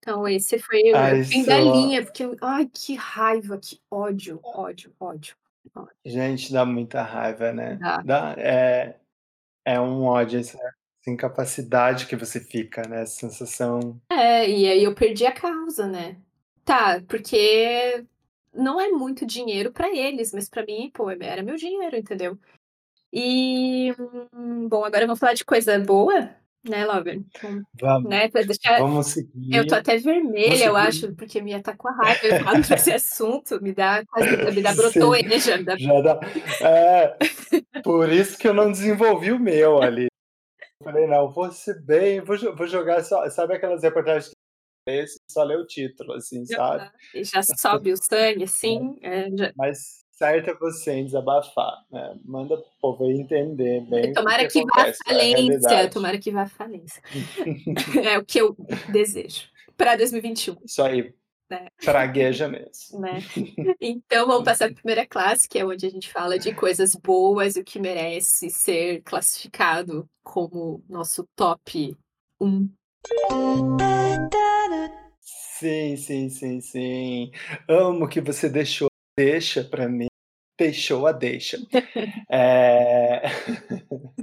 Então 0.00 0.28
esse 0.28 0.58
foi 0.60 0.82
Ah, 0.92 1.10
o 1.12 1.18
fim 1.18 1.44
da 1.44 1.60
linha, 1.60 2.04
porque 2.04 2.24
eu 2.24 2.36
ai, 2.42 2.66
que 2.68 2.94
raiva, 2.96 3.58
que 3.58 3.80
ódio, 3.90 4.40
ódio, 4.44 4.94
ódio, 5.00 5.36
ódio. 5.74 5.94
Gente, 6.04 6.52
dá 6.52 6.64
muita 6.64 7.02
raiva, 7.02 7.52
né. 7.52 7.80
Dá. 7.80 8.02
Dá, 8.02 8.34
é 8.38 8.98
é 9.64 9.80
um 9.80 10.04
ódio, 10.04 10.40
essa 10.40 10.58
incapacidade 11.08 12.06
que 12.06 12.16
você 12.16 12.40
fica, 12.40 12.82
né, 12.88 13.02
essa 13.02 13.20
sensação 13.30 14.00
É, 14.10 14.48
e 14.48 14.66
aí 14.66 14.82
eu 14.84 14.94
perdi 14.94 15.26
a 15.26 15.32
causa, 15.32 15.86
né. 15.86 16.16
Tá, 16.68 17.02
porque 17.08 18.04
não 18.52 18.78
é 18.78 18.90
muito 18.90 19.24
dinheiro 19.24 19.72
pra 19.72 19.88
eles, 19.88 20.34
mas 20.34 20.50
pra 20.50 20.62
mim, 20.66 20.90
pô, 20.92 21.10
era 21.10 21.42
meu 21.42 21.56
dinheiro, 21.56 21.96
entendeu. 21.96 22.38
E, 23.10 23.94
bom, 24.68 24.84
agora 24.84 25.06
vamos 25.06 25.18
falar 25.18 25.32
de 25.32 25.46
coisa 25.46 25.78
boa, 25.78 26.28
né, 26.62 26.84
Lover, 26.84 27.14
então, 27.14 27.62
Vamos, 27.80 28.10
né, 28.10 28.28
deixar 28.28 28.80
vamos 28.80 29.16
eu 29.16 29.66
tô 29.66 29.76
seguir, 29.76 29.76
até 29.76 29.96
vermelha, 29.96 30.66
eu 30.66 30.74
seguir. 30.74 30.76
acho, 30.76 31.14
porque 31.14 31.40
me 31.40 31.54
atacou 31.54 31.90
a 31.90 31.94
raiva 31.94 32.26
eu 32.26 32.44
falando 32.44 32.68
desse 32.68 32.92
assunto, 32.92 33.62
me 33.62 33.72
dá 33.72 34.04
quase 34.04 34.36
me 34.36 34.62
dá 34.62 34.74
brotoeja, 34.76 35.56
me 35.56 35.64
dá 35.64 35.74
já 35.78 36.00
dá 36.02 36.20
é, 36.60 37.16
por 37.82 38.12
isso 38.12 38.36
que 38.36 38.46
eu 38.46 38.52
não 38.52 38.70
desenvolvi 38.70 39.32
o 39.32 39.40
meu 39.40 39.80
ali. 39.80 40.08
Falei: 40.84 41.06
"Não, 41.06 41.32
vou 41.32 41.50
ser 41.50 41.80
bem, 41.80 42.20
vou 42.20 42.36
vou 42.54 42.66
jogar 42.66 43.02
só" 43.02 43.28
sabe 43.30 43.54
aquelas 43.54 43.82
reportagens 43.82 44.32
que 44.88 45.32
só 45.32 45.42
lê 45.42 45.56
o 45.56 45.66
título, 45.66 46.14
assim, 46.14 46.44
sabe. 46.46 46.90
E 47.14 47.24
já 47.24 47.42
sobe 47.42 47.92
o 47.92 47.96
sangue, 47.96 48.44
assim, 48.44 48.98
eh, 49.02 49.28
já 49.36 49.52
Mas 49.56 50.04
certo 50.12 50.50
é 50.50 50.54
você 50.54 50.92
em 50.94 51.04
desabafar, 51.04 51.72
né, 51.90 52.16
manda 52.24 52.56
para 52.56 52.66
o 52.66 52.80
povo 52.80 53.10
entender 53.10 53.80
bem 53.82 54.00
o 54.00 54.02
que 54.02 54.08
que 54.08 54.14
Tomara 54.14 54.48
que 54.48 54.64
vá 54.64 54.82
à 54.82 54.86
é 54.86 54.90
a 54.90 54.94
falência, 54.94 55.90
tomara 55.90 56.18
que 56.18 56.30
vá 56.32 56.42
à 56.42 56.48
falência. 56.48 57.02
É 58.12 58.18
o 58.18 58.24
que 58.24 58.40
eu 58.40 58.56
desejo 58.90 59.48
pra 59.76 59.94
2021. 59.96 60.56
Isso 60.64 60.82
aí, 60.82 61.14
Né. 61.48 61.68
pragueja 61.82 62.48
mesmo. 62.48 63.00
Né. 63.00 63.20
Então 63.80 64.26
vamos 64.26 64.44
passar 64.44 64.66
para 64.66 64.74
primeira 64.74 65.06
classe, 65.06 65.48
que 65.48 65.58
é 65.58 65.64
onde 65.64 65.86
a 65.86 65.90
gente 65.90 66.10
fala 66.10 66.38
de 66.38 66.52
coisas 66.52 66.94
boas, 66.96 67.56
o 67.56 67.62
que 67.62 67.78
merece 67.78 68.50
ser 68.50 69.02
classificado 69.02 70.08
como 70.24 70.82
nosso 70.88 71.26
top 71.36 71.96
1. 72.40 72.68
Sim, 75.20 75.96
sim, 75.96 76.28
sim, 76.30 76.60
sim. 76.60 77.30
Amo 77.68 78.08
que 78.08 78.20
você 78.20 78.48
deixou 78.48 78.88
deixa 79.16 79.64
pra 79.64 79.88
mim, 79.88 80.06
deixou 80.58 81.06
a 81.06 81.12
deixa. 81.12 81.58
O 81.58 81.60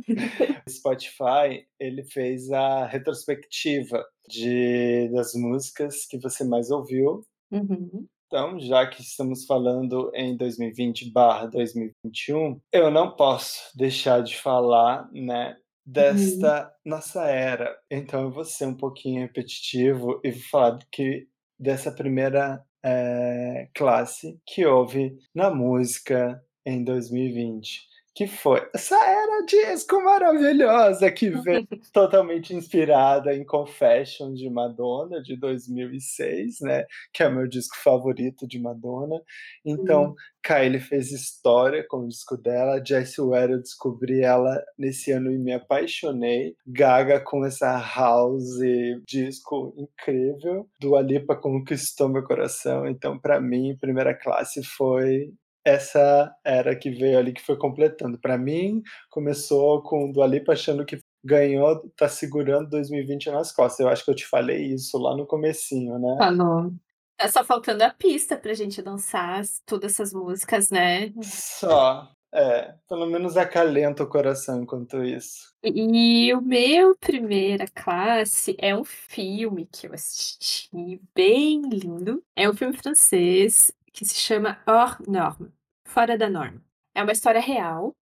Spotify, 0.69 1.65
ele 1.79 2.03
fez 2.03 2.51
a 2.51 2.85
retrospectiva 2.85 4.05
de 4.29 5.09
das 5.13 5.33
músicas 5.33 6.05
que 6.05 6.17
você 6.19 6.43
mais 6.45 6.69
ouviu. 6.71 7.21
Uhum. 7.51 8.07
Então, 8.27 8.59
já 8.59 8.87
que 8.87 9.01
estamos 9.01 9.45
falando 9.45 10.09
em 10.13 10.35
2020/2021, 10.37 12.59
eu 12.71 12.89
não 12.89 13.15
posso 13.15 13.69
deixar 13.77 14.21
de 14.23 14.35
falar, 14.35 15.07
né, 15.13 15.55
Uhum. 15.93 15.93
desta 15.93 16.71
nossa 16.85 17.25
era. 17.27 17.77
Então 17.91 18.23
eu 18.23 18.31
vou 18.31 18.43
ser 18.45 18.65
um 18.65 18.75
pouquinho 18.75 19.21
repetitivo 19.21 20.19
e 20.23 20.31
vou 20.31 20.41
falar 20.49 20.79
que 20.91 21.27
dessa 21.59 21.91
primeira, 21.91 22.63
eh, 22.83 23.69
classe 23.73 24.39
que 24.45 24.65
houve 24.65 25.15
na 25.33 25.49
música 25.51 26.41
em 26.65 26.83
2020, 26.83 27.81
que 28.15 28.27
foi 28.27 28.67
essa 28.73 28.95
era 28.95 29.34
disco 29.45 30.03
maravilhosa 30.03 31.11
que 31.11 31.29
veio 31.41 31.67
totalmente 31.93 32.53
inspirada 32.53 33.33
em 33.33 33.45
Confessions 33.45 34.39
de 34.39 34.49
Madonna, 34.49 35.21
de 35.21 35.35
2006, 35.37 36.57
né, 36.61 36.85
que 37.13 37.23
é 37.23 37.27
o 37.27 37.35
meu 37.35 37.47
disco 37.47 37.75
favorito 37.83 38.47
de 38.47 38.59
Madonna. 38.59 39.21
Então. 39.65 40.15
Kylie 40.45 40.79
fez 40.79 41.11
história 41.11 41.83
com 41.89 42.01
o 42.01 42.07
disco 42.07 42.37
dela, 42.37 42.79
Jessie 42.85 43.23
Ware 43.23 43.53
eu 43.53 43.59
descobri 43.59 44.21
ela 44.21 44.63
nesse 44.77 45.11
ano 45.11 45.31
e 45.31 45.39
me 45.39 45.51
apaixonei, 45.51 46.55
Gaga 46.67 47.19
com 47.19 47.43
essa 47.43 47.75
house 47.79 48.59
disco 49.07 49.73
incrível, 49.75 50.69
Dua 50.79 51.01
Lipa 51.01 51.35
conquistou 51.35 52.09
meu 52.09 52.23
coração, 52.23 52.87
então 52.87 53.17
pra 53.17 53.41
mim 53.41 53.75
primeira 53.81 54.13
classe 54.13 54.63
foi 54.63 55.33
essa 55.65 56.33
era 56.45 56.75
que 56.75 56.91
veio 56.91 57.17
ali, 57.17 57.33
que 57.33 57.41
foi 57.41 57.57
completando. 57.57 58.19
Pra 58.19 58.37
mim, 58.37 58.83
começou 59.09 59.81
com 59.81 60.11
Dua 60.11 60.27
Lipa 60.27 60.53
achando 60.53 60.85
que 60.85 60.99
ganhou, 61.23 61.91
tá 61.97 62.07
segurando 62.07 62.69
2020 62.69 63.31
nas 63.31 63.51
costas, 63.51 63.79
eu 63.79 63.89
acho 63.89 64.05
que 64.05 64.11
eu 64.11 64.15
te 64.15 64.27
falei 64.27 64.63
isso 64.63 64.95
lá 64.99 65.17
no 65.17 65.25
comecinho, 65.25 65.97
né. 65.97 66.15
Falou. 66.19 66.71
Tá 67.17 67.27
só 67.29 67.43
faltando 67.43 67.83
a 67.83 67.89
pista 67.89 68.37
pra 68.37 68.53
gente 68.53 68.81
dançar 68.81 69.39
as 69.39 69.61
todas 69.65 69.93
essas 69.93 70.13
músicas, 70.13 70.69
né. 70.69 71.11
Só. 71.23 72.11
É, 72.31 72.75
pelo 72.89 73.05
menos 73.05 73.37
acalenta 73.37 74.03
o 74.03 74.09
coração 74.09 74.61
enquanto 74.61 75.01
isso. 75.01 75.53
E 75.63 76.33
o 76.33 76.41
meu 76.41 76.93
primeira 76.97 77.65
classe 77.73 78.57
é 78.59 78.75
um 78.75 78.83
filme 78.83 79.67
que 79.71 79.87
eu 79.87 79.93
assisti, 79.93 81.01
bem 81.15 81.61
lindo, 81.61 82.21
é 82.35 82.49
um 82.49 82.53
filme 82.53 82.75
francês 82.75 83.71
que 83.95 84.05
se 84.05 84.15
chama 84.15 84.59
Hors 84.67 84.97
Normes, 85.07 85.51
Fora 85.87 86.17
da 86.17 86.29
Norma. 86.29 86.61
É 86.95 87.03
uma 87.03 87.11
história 87.13 87.41
real, 87.41 87.93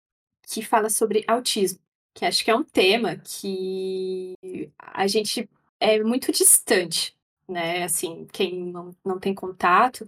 que 0.47 0.62
fala 0.63 0.89
sobre 0.89 1.23
autismo, 1.27 1.79
que 2.15 2.25
acho 2.25 2.43
que 2.45 2.51
é 2.51 2.56
um 2.56 2.63
tema 2.63 3.17
que 3.17 4.36
a 4.79 5.08
gente 5.08 5.49
é 5.79 6.01
muito 6.03 6.32
distante, 6.32 7.15
né, 7.49 7.84
assim, 7.84 8.27
quem 8.34 8.65
não 8.65 8.91
não 9.06 9.19
tem 9.19 9.34
contato, 9.36 10.08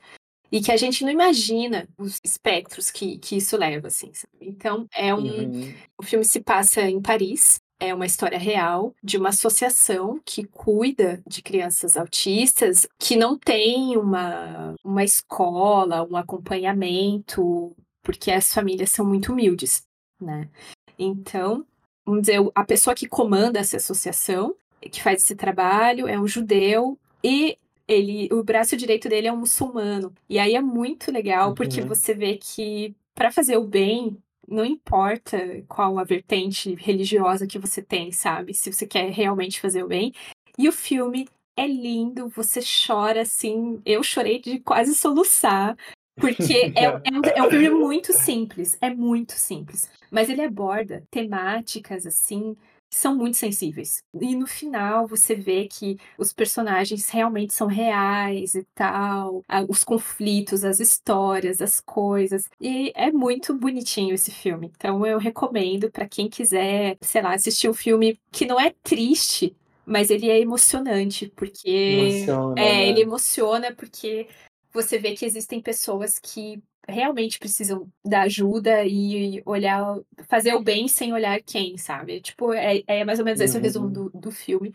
e 0.51 0.61
que 0.61 0.71
a 0.71 0.77
gente 0.77 1.03
não 1.03 1.11
imagina 1.11 1.87
os 1.97 2.19
espectros 2.23 2.91
que 2.91 3.17
que 3.19 3.37
isso 3.37 3.57
leva, 3.57 3.87
assim, 3.87 4.13
sabe. 4.13 4.33
Então 4.41 4.87
é 4.93 5.13
um 5.15 5.19
Uhum. 5.23 5.73
o 5.99 6.03
filme 6.03 6.25
se 6.25 6.41
passa 6.41 6.81
em 6.83 7.01
Paris, 7.01 7.59
é 7.79 7.93
uma 7.93 8.05
história 8.05 8.37
real 8.37 8.93
de 9.03 9.17
uma 9.17 9.29
associação 9.29 10.19
que 10.25 10.45
cuida 10.45 11.21
de 11.27 11.41
crianças 11.41 11.97
autistas, 11.97 12.87
que 12.97 13.15
não 13.15 13.37
tem 13.37 13.97
uma 13.97 14.73
uma 14.83 15.03
escola, 15.03 16.03
um 16.09 16.15
acompanhamento, 16.15 17.75
porque 18.03 18.31
as 18.31 18.53
famílias 18.53 18.91
são 18.91 19.05
muito 19.05 19.31
humildes, 19.33 19.83
né. 20.21 20.49
Então, 20.97 21.65
vamos 22.05 22.21
dizer, 22.21 22.39
a 22.55 22.63
pessoa 22.63 22.95
que 22.95 23.07
comanda 23.07 23.59
essa 23.59 23.77
associação, 23.77 24.55
que 24.91 25.01
faz 25.01 25.21
esse 25.23 25.35
trabalho, 25.35 26.07
é 26.07 26.19
um 26.19 26.27
judeu 26.27 26.97
e 27.23 27.57
ele 27.87 28.29
o 28.31 28.43
braço 28.43 28.75
direito 28.77 29.09
dele 29.09 29.27
é 29.27 29.33
um 29.33 29.37
muçulmano. 29.37 30.13
E 30.29 30.39
aí 30.39 30.55
é 30.55 30.61
muito 30.61 31.11
legal, 31.11 31.53
porque 31.53 31.81
Uhum. 31.81 31.87
você 31.87 32.13
vê 32.13 32.37
que 32.37 32.95
pra 33.13 33.31
fazer 33.31 33.57
o 33.57 33.65
bem, 33.67 34.17
não 34.47 34.65
importa 34.65 35.37
qual 35.67 35.97
a 35.99 36.03
vertente 36.03 36.75
religiosa 36.75 37.47
que 37.47 37.59
você 37.59 37.81
tem, 37.81 38.11
sabe, 38.11 38.53
se 38.53 38.71
você 38.71 38.85
quer 38.85 39.09
realmente 39.09 39.59
fazer 39.59 39.83
o 39.83 39.87
bem. 39.87 40.13
E 40.57 40.67
o 40.67 40.71
filme 40.71 41.27
é 41.57 41.67
lindo, 41.67 42.29
você 42.29 42.59
chora, 42.61 43.21
assim, 43.21 43.81
eu 43.85 44.03
chorei 44.03 44.39
de 44.39 44.59
quase 44.59 44.93
soluçar, 44.95 45.77
porque 46.15 46.73
é 46.75 46.89
um 46.89 47.01
é 47.03 47.11
um 47.11 47.21
é 47.35 47.47
um 47.47 47.49
filme 47.49 47.69
muito 47.69 48.13
simples, 48.13 48.77
é 48.81 48.89
muito 48.89 49.33
simples, 49.33 49.89
mas 50.11 50.29
ele 50.29 50.41
aborda 50.41 51.03
temáticas, 51.09 52.05
assim, 52.05 52.55
que 52.89 52.97
são 52.97 53.15
muito 53.15 53.37
sensíveis. 53.37 54.03
E 54.19 54.35
no 54.35 54.47
final 54.47 55.07
você 55.07 55.35
vê 55.35 55.67
que 55.67 55.97
os 56.17 56.31
personagens 56.31 57.09
realmente 57.09 57.53
são 57.53 57.67
reais 57.67 58.55
e 58.55 58.63
tal, 58.73 59.43
os 59.67 59.83
conflitos, 59.83 60.63
as 60.63 60.79
histórias, 60.79 61.61
as 61.61 61.79
coisas, 61.79 62.49
e 62.59 62.91
é 62.95 63.11
muito 63.11 63.53
bonitinho 63.53 64.13
esse 64.13 64.31
filme. 64.31 64.71
Então 64.75 65.05
eu 65.05 65.17
recomendo 65.17 65.91
pra 65.91 66.07
quem 66.07 66.29
quiser, 66.29 66.97
sei 67.01 67.21
lá, 67.21 67.33
assistir 67.33 67.69
um 67.69 67.73
filme 67.73 68.17
que 68.31 68.45
não 68.45 68.59
é 68.59 68.73
triste, 68.83 69.55
mas 69.85 70.09
ele 70.09 70.29
é 70.29 70.39
emocionante, 70.39 71.31
porque 71.35 71.69
Emociona, 71.69 72.61
é, 72.61 72.87
ele 72.87 72.99
né. 72.99 73.01
emociona, 73.01 73.73
porque 73.75 74.27
você 74.73 74.97
vê 74.97 75.13
que 75.15 75.25
existem 75.25 75.61
pessoas 75.61 76.19
que 76.19 76.61
realmente 76.87 77.39
precisam 77.39 77.89
da 78.05 78.23
ajuda 78.23 78.85
e 78.85 79.41
olhar 79.45 79.99
fazer 80.29 80.53
o 80.55 80.61
bem 80.63 80.87
sem 80.87 81.13
olhar 81.13 81.41
quem, 81.43 81.77
sabe. 81.77 82.21
Tipo, 82.21 82.53
é 82.53 82.83
é 82.87 83.05
mais 83.05 83.19
ou 83.19 83.25
menos 83.25 83.41
esse 83.41 83.57
o 83.57 83.61
resumo 83.61 83.87
Uhum. 83.87 83.91
do 83.91 84.09
do 84.11 84.31
filme. 84.31 84.73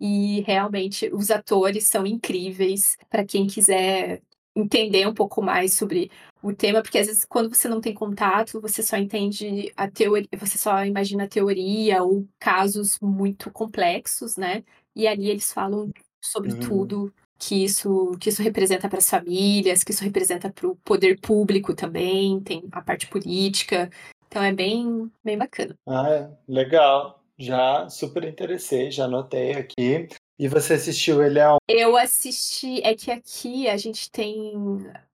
E 0.00 0.40
realmente 0.42 1.10
os 1.14 1.30
atores 1.30 1.88
são 1.88 2.06
incríveis, 2.06 2.96
pra 3.10 3.24
quem 3.24 3.46
quiser 3.46 4.22
entender 4.56 5.06
um 5.06 5.14
pouco 5.14 5.42
mais 5.42 5.74
sobre 5.74 6.10
o 6.42 6.52
tema, 6.54 6.82
porque 6.82 6.98
às 6.98 7.06
vezes 7.08 7.24
quando 7.26 7.48
você 7.54 7.68
não 7.68 7.80
tem 7.80 7.94
contato, 7.94 8.60
você 8.60 8.82
só 8.82 8.96
entende 8.96 9.72
a 9.76 9.90
teori 9.90 10.28
você 10.38 10.58
só 10.58 10.84
imagina 10.84 11.24
a 11.24 11.28
teoria 11.28 12.02
ou 12.02 12.28
casos 12.40 12.98
muito 13.02 13.50
complexos, 13.52 14.36
né. 14.36 14.64
E 14.96 15.06
ali 15.08 15.28
eles 15.30 15.52
falam 15.52 15.90
sobre 16.22 16.54
Uhum. 16.54 16.56
tudo 16.56 17.12
que 17.40 17.64
isso 17.64 18.12
que 18.20 18.28
isso 18.28 18.42
representa 18.42 18.88
para 18.88 18.98
as 18.98 19.08
famílias, 19.08 19.82
que 19.82 19.92
isso 19.92 20.04
representa 20.04 20.50
para 20.50 20.68
o 20.68 20.76
poder 20.76 21.18
público 21.20 21.74
também, 21.74 22.38
tem 22.40 22.68
a 22.70 22.82
parte 22.82 23.06
política, 23.06 23.90
então 24.28 24.42
é 24.42 24.52
bem 24.52 25.10
bem 25.24 25.38
bacana. 25.38 25.74
Ah, 25.88 26.08
é, 26.10 26.30
legal. 26.46 27.18
Já 27.38 27.88
super 27.88 28.22
interessei, 28.24 28.90
já 28.90 29.06
anotei 29.06 29.52
aqui. 29.52 30.06
E 30.38 30.48
você 30.48 30.74
assistiu 30.74 31.22
ele 31.22 31.40
aon 31.40 31.56
Eu 31.68 31.96
assisti 31.96 32.82
é 32.82 32.94
que 32.94 33.10
aqui 33.10 33.68
a 33.68 33.76
gente 33.76 34.10
tem 34.10 34.52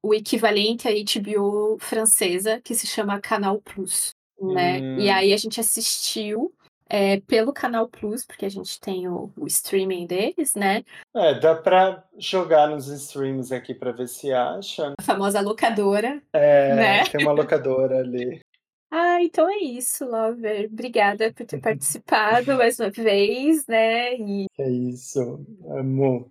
o 0.02 0.12
equivalente 0.14 0.86
à 0.88 0.90
HBO 0.92 1.78
francesa, 1.80 2.60
que 2.62 2.74
se 2.74 2.86
chama 2.86 3.20
Canal 3.20 3.60
Plus, 3.60 4.10
né. 4.40 4.78
E 4.78 5.08
Hum. 5.08 5.12
aí 5.12 5.32
a 5.32 5.36
gente 5.36 5.60
assistiu, 5.60 6.52
eh, 6.88 7.20
pelo 7.26 7.52
Canal 7.52 7.88
Plus, 7.88 8.24
porque 8.24 8.44
a 8.46 8.48
gente 8.48 8.80
tem 8.80 9.08
o 9.08 9.32
o 9.36 9.46
streaming 9.46 10.06
deles, 10.06 10.54
né. 10.54 10.84
É, 11.14 11.38
dá 11.38 11.54
pra 11.54 12.04
jogar 12.18 12.68
nos 12.68 12.86
streams 12.88 13.52
aqui 13.52 13.74
pra 13.74 13.92
ver 13.92 14.08
se 14.08 14.32
acha. 14.32 14.94
A 14.98 15.02
famosa 15.02 15.40
locadora, 15.40 16.22
É, 16.32 16.74
né. 16.74 17.04
tem 17.04 17.22
uma 17.24 17.32
locadora 17.32 17.98
ali. 17.98 18.40
Ah, 18.88 19.20
então 19.20 19.50
é 19.50 19.58
isso, 19.58 20.04
Lover. 20.06 20.68
Obrigada 20.72 21.32
por 21.32 21.44
ter 21.44 21.60
participado 21.60 22.46
mais 22.56 22.78
uma 22.78 22.88
vez, 22.88 23.66
né, 23.66 24.14
e 24.14 24.46
Que 24.54 24.62
isso, 24.62 25.44
amo. 25.68 26.30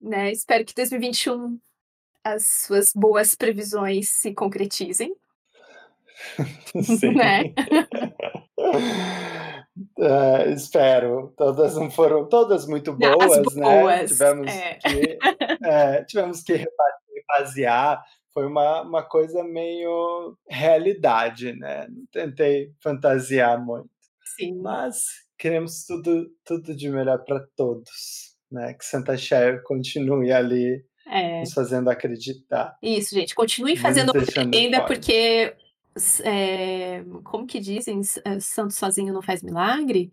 Né, 0.00 0.30
espero 0.30 0.66
que 0.66 0.74
2021 0.74 1.58
as 2.22 2.46
suas 2.46 2.92
boas 2.94 3.34
previsões 3.34 4.10
se 4.10 4.34
concretizem. 4.34 5.16
Sim. 6.82 7.14
Né. 7.14 7.54
É, 9.98 10.50
espero. 10.50 11.32
Todas 11.36 11.74
não 11.76 11.90
foram 11.90 12.28
todas 12.28 12.66
muito 12.66 12.92
As 12.92 12.98
boas, 12.98 13.54
né, 13.56 13.80
boas, 13.80 14.10
tivemos 14.10 14.46
é. 14.52 14.74
que 14.74 15.18
é, 15.64 16.04
tivemos 16.04 16.42
que 16.42 16.52
refa 16.54 16.84
refasear, 17.16 18.04
foi 18.32 18.46
uma 18.46 18.82
uma 18.82 19.02
coisa 19.02 19.42
meio 19.42 20.36
realidade, 20.48 21.52
né, 21.54 21.86
não 21.88 22.04
tentei 22.12 22.72
fantasiar 22.82 23.64
muito. 23.64 23.88
Sim. 24.36 24.60
Mas 24.60 25.04
queremos 25.38 25.84
tudo 25.86 26.28
tudo 26.44 26.74
de 26.76 26.88
melhor 26.90 27.24
pra 27.24 27.40
todos, 27.56 28.36
né, 28.50 28.74
que 28.74 28.84
Santa 28.84 29.16
Cher 29.16 29.62
continue 29.64 30.32
ali, 30.32 30.84
nos 31.40 31.50
É. 31.50 31.54
fazendo 31.54 31.90
acreditar. 31.90 32.76
Isso 32.82 33.14
gente, 33.14 33.34
continue 33.34 33.72
nos 33.72 33.80
fazendo 33.82 34.12
fora. 34.78 34.86
porque 34.86 35.54
eh, 36.24 37.04
como 37.24 37.46
que 37.46 37.60
dizem? 37.60 38.00
Eh, 38.24 38.40
santo 38.40 38.72
sozinho 38.74 39.12
não 39.12 39.22
faz 39.22 39.42
milagre? 39.42 40.12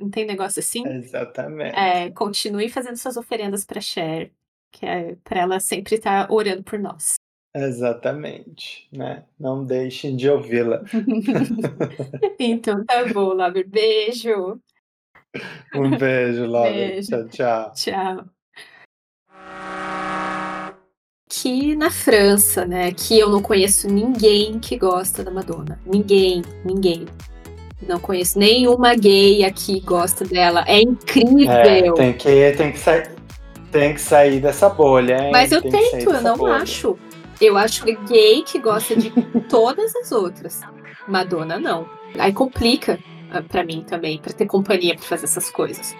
Não 0.00 0.10
tem 0.10 0.26
negócio 0.26 0.60
assim? 0.60 0.84
É, 0.86 0.96
Exatamente. 0.96 2.12
continue 2.14 2.68
fazendo 2.68 2.96
suas 2.96 3.16
oferendas 3.16 3.64
pra 3.64 3.80
Cher, 3.80 4.32
que 4.72 4.84
é 4.84 5.16
pra 5.22 5.40
ela 5.40 5.60
sempre 5.60 5.94
estar 5.96 6.30
orando 6.30 6.62
por 6.64 6.78
nós. 6.78 7.14
Exatamente, 7.54 8.88
né, 8.92 9.24
não 9.38 9.64
deixem 9.64 10.14
de 10.16 10.28
ouvi-la. 10.30 10.82
Então 12.38 12.84
tá 12.84 13.06
bom, 13.12 13.32
Lauber, 13.34 13.68
beijo. 13.68 14.60
Um 15.74 15.90
beijo. 15.96 16.46
Beijo, 16.62 17.08
Tchau, 17.08 17.28
tchau. 17.28 17.72
tchau. 17.74 18.39
Que 21.32 21.76
na 21.76 21.90
França, 21.90 22.64
né, 22.66 22.90
que 22.90 23.16
eu 23.16 23.30
não 23.30 23.40
conheço 23.40 23.86
ninguém 23.88 24.58
que 24.58 24.76
gosta 24.76 25.22
da 25.22 25.30
Madonna, 25.30 25.80
ninguém, 25.86 26.42
ninguém. 26.64 27.06
Não 27.88 28.00
conheço 28.00 28.36
nenhuma 28.36 28.96
gay 28.96 29.44
aqui 29.44 29.74
que 29.78 29.86
gosta 29.86 30.24
dela, 30.24 30.64
é 30.66 30.78
É, 30.78 30.82
incrível. 30.82 31.94
tem 31.94 32.12
que 32.14 32.52
tem 32.56 32.72
que 32.72 32.78
sair 32.78 33.10
tem 33.70 33.94
que 33.94 34.00
sair 34.00 34.40
dessa 34.40 34.68
bolha, 34.68 35.30
Mas 35.30 35.52
hein, 35.52 35.58
eu 35.62 35.70
tem 35.70 35.90
tento, 35.92 36.10
eu 36.10 36.20
não 36.20 36.36
bolha. 36.36 36.54
acho. 36.56 36.98
Eu 37.40 37.56
acho 37.56 37.84
gay 37.84 38.42
que 38.42 38.58
gosta 38.58 38.96
de 38.96 39.10
todas 39.48 39.94
as 39.94 40.10
outras, 40.10 40.60
Madonna 41.06 41.58
não. 41.60 41.86
Aí 42.18 42.32
complica, 42.32 42.98
hã, 43.32 43.40
pra 43.44 43.64
mim 43.64 43.84
também, 43.88 44.18
pra 44.18 44.32
ter 44.32 44.46
companhia 44.46 44.96
pra 44.96 45.04
fazer 45.04 45.26
essas 45.26 45.48
coisas. 45.48 45.94